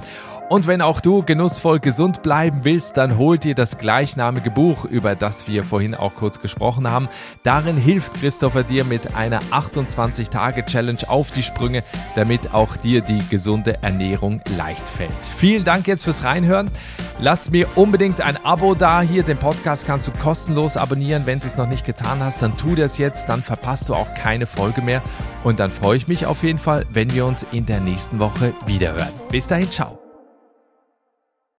Und 0.52 0.66
wenn 0.66 0.82
auch 0.82 1.00
du 1.00 1.22
genussvoll 1.22 1.80
gesund 1.80 2.22
bleiben 2.22 2.60
willst, 2.64 2.98
dann 2.98 3.16
hol 3.16 3.38
dir 3.38 3.54
das 3.54 3.78
gleichnamige 3.78 4.50
Buch, 4.50 4.84
über 4.84 5.14
das 5.14 5.48
wir 5.48 5.64
vorhin 5.64 5.94
auch 5.94 6.14
kurz 6.14 6.42
gesprochen 6.42 6.86
haben. 6.86 7.08
Darin 7.42 7.78
hilft 7.78 8.12
Christopher 8.20 8.62
dir 8.62 8.84
mit 8.84 9.14
einer 9.14 9.40
28-Tage-Challenge 9.50 11.08
auf 11.08 11.30
die 11.30 11.42
Sprünge, 11.42 11.82
damit 12.16 12.52
auch 12.52 12.76
dir 12.76 13.00
die 13.00 13.26
gesunde 13.30 13.82
Ernährung 13.82 14.42
leicht 14.58 14.86
fällt. 14.86 15.10
Vielen 15.38 15.64
Dank 15.64 15.86
jetzt 15.86 16.04
fürs 16.04 16.22
Reinhören. 16.22 16.70
Lass 17.18 17.50
mir 17.50 17.66
unbedingt 17.74 18.20
ein 18.20 18.36
Abo 18.44 18.74
da 18.74 19.00
hier. 19.00 19.22
Den 19.22 19.38
Podcast 19.38 19.86
kannst 19.86 20.06
du 20.06 20.12
kostenlos 20.22 20.76
abonnieren. 20.76 21.22
Wenn 21.24 21.40
du 21.40 21.46
es 21.46 21.56
noch 21.56 21.66
nicht 21.66 21.86
getan 21.86 22.22
hast, 22.22 22.42
dann 22.42 22.58
tu 22.58 22.74
das 22.74 22.98
jetzt. 22.98 23.30
Dann 23.30 23.42
verpasst 23.42 23.88
du 23.88 23.94
auch 23.94 24.12
keine 24.16 24.44
Folge 24.44 24.82
mehr. 24.82 25.00
Und 25.44 25.60
dann 25.60 25.70
freue 25.70 25.96
ich 25.96 26.08
mich 26.08 26.26
auf 26.26 26.42
jeden 26.42 26.58
Fall, 26.58 26.84
wenn 26.92 27.10
wir 27.14 27.24
uns 27.24 27.46
in 27.52 27.64
der 27.64 27.80
nächsten 27.80 28.18
Woche 28.18 28.52
wiederhören. 28.66 29.14
Bis 29.30 29.48
dahin, 29.48 29.70
ciao. 29.70 30.01